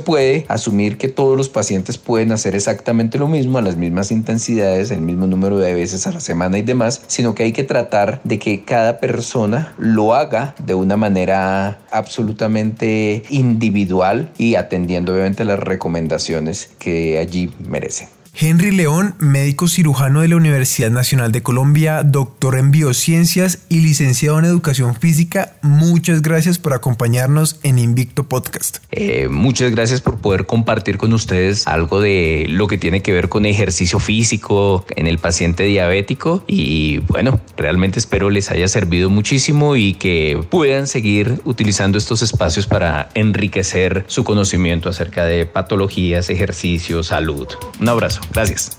puede 0.00 0.44
asumir 0.48 0.98
que 0.98 1.08
todos 1.08 1.38
los 1.38 1.48
pacientes 1.48 1.96
pueden 1.96 2.32
hacer 2.32 2.54
exactamente 2.54 3.18
lo 3.18 3.28
mismo 3.28 3.56
a 3.56 3.62
las 3.62 3.76
mismas 3.76 4.10
intensidades, 4.10 4.90
el 4.90 5.00
mismo 5.00 5.26
número 5.26 5.58
de 5.58 5.72
veces 5.72 6.06
a 6.06 6.12
la 6.12 6.20
semana 6.20 6.58
y 6.58 6.62
demás, 6.62 7.02
sino 7.06 7.34
que 7.34 7.44
hay 7.44 7.52
que 7.52 7.64
tratar 7.64 8.20
de 8.24 8.38
que 8.38 8.64
cada 8.64 9.00
persona 9.00 9.74
lo 9.78 10.14
haga 10.14 10.54
de 10.58 10.74
una 10.74 10.98
manera 10.98 11.78
absolutamente 11.90 13.22
individual 13.30 14.30
y 14.36 14.56
atendiendo 14.56 15.14
obviamente 15.14 15.44
las 15.44 15.60
recomendaciones 15.60 16.70
que 16.78 17.18
allí 17.18 17.50
merecen. 17.58 18.15
Henry 18.38 18.70
León, 18.70 19.14
médico 19.18 19.66
cirujano 19.66 20.20
de 20.20 20.28
la 20.28 20.36
Universidad 20.36 20.90
Nacional 20.90 21.32
de 21.32 21.42
Colombia, 21.42 22.02
doctor 22.02 22.58
en 22.58 22.70
biociencias 22.70 23.60
y 23.70 23.80
licenciado 23.80 24.38
en 24.38 24.44
educación 24.44 24.94
física, 24.94 25.56
muchas 25.62 26.20
gracias 26.20 26.58
por 26.58 26.74
acompañarnos 26.74 27.58
en 27.62 27.78
Invicto 27.78 28.24
Podcast. 28.24 28.78
Eh, 28.90 29.28
muchas 29.30 29.70
gracias 29.70 30.02
por 30.02 30.18
poder 30.18 30.44
compartir 30.44 30.98
con 30.98 31.14
ustedes 31.14 31.66
algo 31.66 31.98
de 31.98 32.44
lo 32.50 32.66
que 32.66 32.76
tiene 32.76 33.00
que 33.00 33.12
ver 33.12 33.30
con 33.30 33.46
ejercicio 33.46 34.00
físico 34.00 34.84
en 34.96 35.06
el 35.06 35.16
paciente 35.16 35.62
diabético 35.62 36.44
y 36.46 36.98
bueno, 37.08 37.40
realmente 37.56 37.98
espero 37.98 38.28
les 38.28 38.50
haya 38.50 38.68
servido 38.68 39.08
muchísimo 39.08 39.76
y 39.76 39.94
que 39.94 40.44
puedan 40.50 40.88
seguir 40.88 41.40
utilizando 41.44 41.96
estos 41.96 42.20
espacios 42.20 42.66
para 42.66 43.08
enriquecer 43.14 44.04
su 44.08 44.24
conocimiento 44.24 44.90
acerca 44.90 45.24
de 45.24 45.46
patologías, 45.46 46.28
ejercicio, 46.28 47.02
salud. 47.02 47.48
Un 47.80 47.88
abrazo. 47.88 48.25
Gracias. 48.32 48.76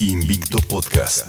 Invicto 0.00 0.58
Podcast. 0.68 1.26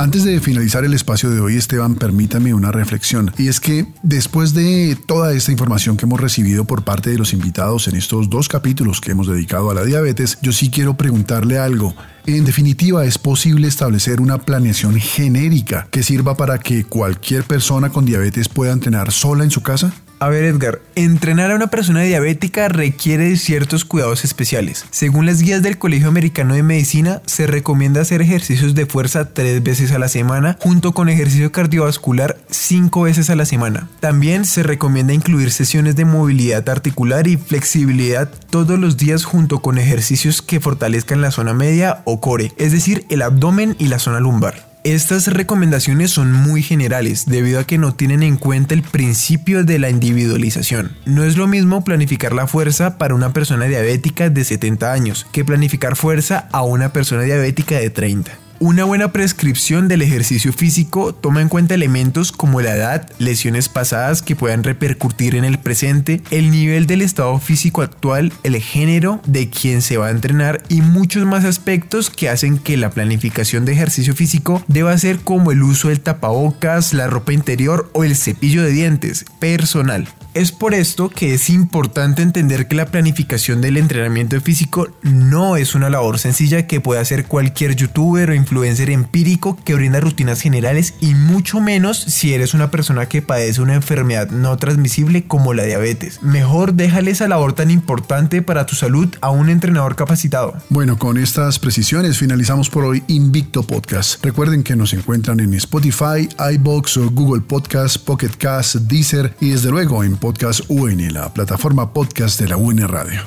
Antes 0.00 0.24
de 0.24 0.40
finalizar 0.40 0.82
el 0.86 0.94
espacio 0.94 1.28
de 1.28 1.40
hoy, 1.40 1.56
Esteban, 1.56 1.94
permítame 1.94 2.54
una 2.54 2.72
reflexión. 2.72 3.32
Y 3.36 3.48
es 3.48 3.60
que 3.60 3.86
después 4.02 4.54
de 4.54 4.96
toda 5.06 5.34
esta 5.34 5.52
información 5.52 5.98
que 5.98 6.06
hemos 6.06 6.18
recibido 6.18 6.64
por 6.64 6.84
parte 6.84 7.10
de 7.10 7.18
los 7.18 7.34
invitados 7.34 7.86
en 7.86 7.96
estos 7.96 8.30
dos 8.30 8.48
capítulos 8.48 9.02
que 9.02 9.10
hemos 9.10 9.26
dedicado 9.26 9.70
a 9.70 9.74
la 9.74 9.84
diabetes, 9.84 10.38
yo 10.40 10.52
sí 10.52 10.70
quiero 10.70 10.94
preguntarle 10.94 11.58
algo. 11.58 11.94
En 12.24 12.46
definitiva, 12.46 13.04
¿es 13.04 13.18
posible 13.18 13.68
establecer 13.68 14.22
una 14.22 14.38
planeación 14.38 14.98
genérica 14.98 15.86
que 15.90 16.02
sirva 16.02 16.34
para 16.34 16.58
que 16.58 16.84
cualquier 16.84 17.44
persona 17.44 17.90
con 17.90 18.06
diabetes 18.06 18.48
pueda 18.48 18.72
entrenar 18.72 19.12
sola 19.12 19.44
en 19.44 19.50
su 19.50 19.62
casa? 19.62 19.92
A 20.22 20.28
ver 20.28 20.44
Edgar, 20.44 20.82
entrenar 20.96 21.50
a 21.50 21.54
una 21.54 21.68
persona 21.68 22.02
diabética 22.02 22.68
requiere 22.68 23.30
de 23.30 23.38
ciertos 23.38 23.86
cuidados 23.86 24.22
especiales. 24.22 24.84
Según 24.90 25.24
las 25.24 25.40
guías 25.40 25.62
del 25.62 25.78
Colegio 25.78 26.08
Americano 26.08 26.54
de 26.54 26.62
Medicina, 26.62 27.22
se 27.24 27.46
recomienda 27.46 28.02
hacer 28.02 28.20
ejercicios 28.20 28.74
de 28.74 28.84
fuerza 28.84 29.32
tres 29.32 29.62
veces 29.62 29.92
a 29.92 29.98
la 29.98 30.08
semana 30.08 30.58
junto 30.60 30.92
con 30.92 31.08
ejercicio 31.08 31.52
cardiovascular 31.52 32.36
cinco 32.50 33.04
veces 33.04 33.30
a 33.30 33.34
la 33.34 33.46
semana. 33.46 33.88
También 34.00 34.44
se 34.44 34.62
recomienda 34.62 35.14
incluir 35.14 35.52
sesiones 35.52 35.96
de 35.96 36.04
movilidad 36.04 36.68
articular 36.68 37.26
y 37.26 37.38
flexibilidad 37.38 38.30
todos 38.50 38.78
los 38.78 38.98
días 38.98 39.24
junto 39.24 39.60
con 39.62 39.78
ejercicios 39.78 40.42
que 40.42 40.60
fortalezcan 40.60 41.22
la 41.22 41.30
zona 41.30 41.54
media 41.54 42.02
o 42.04 42.20
core, 42.20 42.52
es 42.58 42.72
decir, 42.72 43.06
el 43.08 43.22
abdomen 43.22 43.74
y 43.78 43.86
la 43.86 43.98
zona 43.98 44.20
lumbar. 44.20 44.69
Estas 44.82 45.26
recomendaciones 45.26 46.10
son 46.10 46.32
muy 46.32 46.62
generales 46.62 47.26
debido 47.26 47.60
a 47.60 47.64
que 47.64 47.76
no 47.76 47.94
tienen 47.94 48.22
en 48.22 48.38
cuenta 48.38 48.72
el 48.72 48.82
principio 48.82 49.62
de 49.62 49.78
la 49.78 49.90
individualización. 49.90 50.96
No 51.04 51.22
es 51.22 51.36
lo 51.36 51.46
mismo 51.46 51.84
planificar 51.84 52.32
la 52.32 52.46
fuerza 52.46 52.96
para 52.96 53.14
una 53.14 53.34
persona 53.34 53.66
diabética 53.66 54.30
de 54.30 54.42
70 54.42 54.90
años 54.90 55.26
que 55.32 55.44
planificar 55.44 55.96
fuerza 55.96 56.48
a 56.50 56.62
una 56.62 56.94
persona 56.94 57.22
diabética 57.22 57.78
de 57.78 57.90
30. 57.90 58.49
Una 58.62 58.84
buena 58.84 59.10
prescripción 59.10 59.88
del 59.88 60.02
ejercicio 60.02 60.52
físico 60.52 61.14
toma 61.14 61.40
en 61.40 61.48
cuenta 61.48 61.72
elementos 61.72 62.30
como 62.30 62.60
la 62.60 62.76
edad, 62.76 63.08
lesiones 63.18 63.70
pasadas 63.70 64.20
que 64.20 64.36
puedan 64.36 64.64
repercutir 64.64 65.34
en 65.34 65.46
el 65.46 65.58
presente, 65.58 66.20
el 66.30 66.50
nivel 66.50 66.86
del 66.86 67.00
estado 67.00 67.38
físico 67.38 67.80
actual, 67.80 68.34
el 68.42 68.60
género 68.60 69.22
de 69.24 69.48
quien 69.48 69.80
se 69.80 69.96
va 69.96 70.08
a 70.08 70.10
entrenar 70.10 70.62
y 70.68 70.82
muchos 70.82 71.24
más 71.24 71.46
aspectos 71.46 72.10
que 72.10 72.28
hacen 72.28 72.58
que 72.58 72.76
la 72.76 72.90
planificación 72.90 73.64
de 73.64 73.72
ejercicio 73.72 74.14
físico 74.14 74.62
deba 74.68 74.98
ser 74.98 75.20
como 75.20 75.52
el 75.52 75.62
uso 75.62 75.88
del 75.88 76.00
tapabocas, 76.00 76.92
la 76.92 77.06
ropa 77.06 77.32
interior 77.32 77.88
o 77.94 78.04
el 78.04 78.14
cepillo 78.14 78.62
de 78.62 78.72
dientes 78.72 79.24
personal. 79.38 80.06
Es 80.32 80.52
por 80.52 80.74
esto 80.74 81.08
que 81.08 81.34
es 81.34 81.50
importante 81.50 82.22
entender 82.22 82.68
que 82.68 82.76
la 82.76 82.86
planificación 82.86 83.60
del 83.60 83.76
entrenamiento 83.76 84.40
físico 84.40 84.86
no 85.02 85.56
es 85.56 85.74
una 85.74 85.90
labor 85.90 86.20
sencilla 86.20 86.68
que 86.68 86.80
puede 86.80 87.00
hacer 87.00 87.24
cualquier 87.24 87.74
youtuber 87.74 88.30
o 88.30 88.34
influencer 88.34 88.90
empírico 88.90 89.58
que 89.64 89.74
brinda 89.74 89.98
rutinas 89.98 90.40
generales 90.40 90.94
y 91.00 91.14
mucho 91.14 91.60
menos 91.60 91.98
si 91.98 92.32
eres 92.32 92.54
una 92.54 92.70
persona 92.70 93.06
que 93.06 93.22
padece 93.22 93.60
una 93.60 93.74
enfermedad 93.74 94.30
no 94.30 94.56
transmisible 94.56 95.24
como 95.24 95.52
la 95.52 95.64
diabetes. 95.64 96.22
Mejor 96.22 96.74
déjale 96.74 97.10
esa 97.10 97.26
labor 97.26 97.54
tan 97.54 97.72
importante 97.72 98.40
para 98.40 98.66
tu 98.66 98.76
salud 98.76 99.08
a 99.20 99.30
un 99.30 99.48
entrenador 99.48 99.96
capacitado. 99.96 100.54
Bueno, 100.68 100.96
con 100.96 101.18
estas 101.18 101.58
precisiones 101.58 102.18
finalizamos 102.18 102.70
por 102.70 102.84
hoy 102.84 103.02
Invicto 103.08 103.64
Podcast. 103.64 104.24
Recuerden 104.24 104.62
que 104.62 104.76
nos 104.76 104.92
encuentran 104.92 105.40
en 105.40 105.54
Spotify, 105.54 106.28
iBox, 106.52 106.98
Google 106.98 107.40
Podcast, 107.40 107.96
Pocket 107.98 108.30
Cast, 108.38 108.76
Deezer 108.76 109.34
y 109.40 109.50
desde 109.50 109.70
luego 109.70 110.04
en 110.04 110.19
Podcast 110.20 110.60
UN, 110.68 111.12
la 111.14 111.32
plataforma 111.32 111.92
podcast 111.92 112.38
de 112.38 112.46
la 112.46 112.58
UN 112.58 112.86
Radio. 112.86 113.22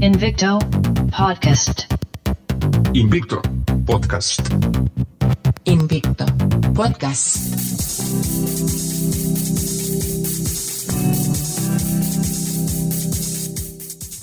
Invicto 0.00 0.58
Podcast. 1.16 1.90
Invicto 2.92 3.40
Podcast. 3.86 4.40
Invicto 5.64 6.26
Podcast. 6.74 7.71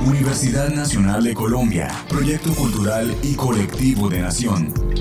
Universidad 0.04 0.68
Nacional 0.68 1.24
de 1.24 1.32
Colombia, 1.34 1.90
Proyecto 2.08 2.54
Cultural 2.54 3.16
y 3.22 3.34
Colectivo 3.34 4.10
de 4.10 4.20
Nación. 4.20 4.91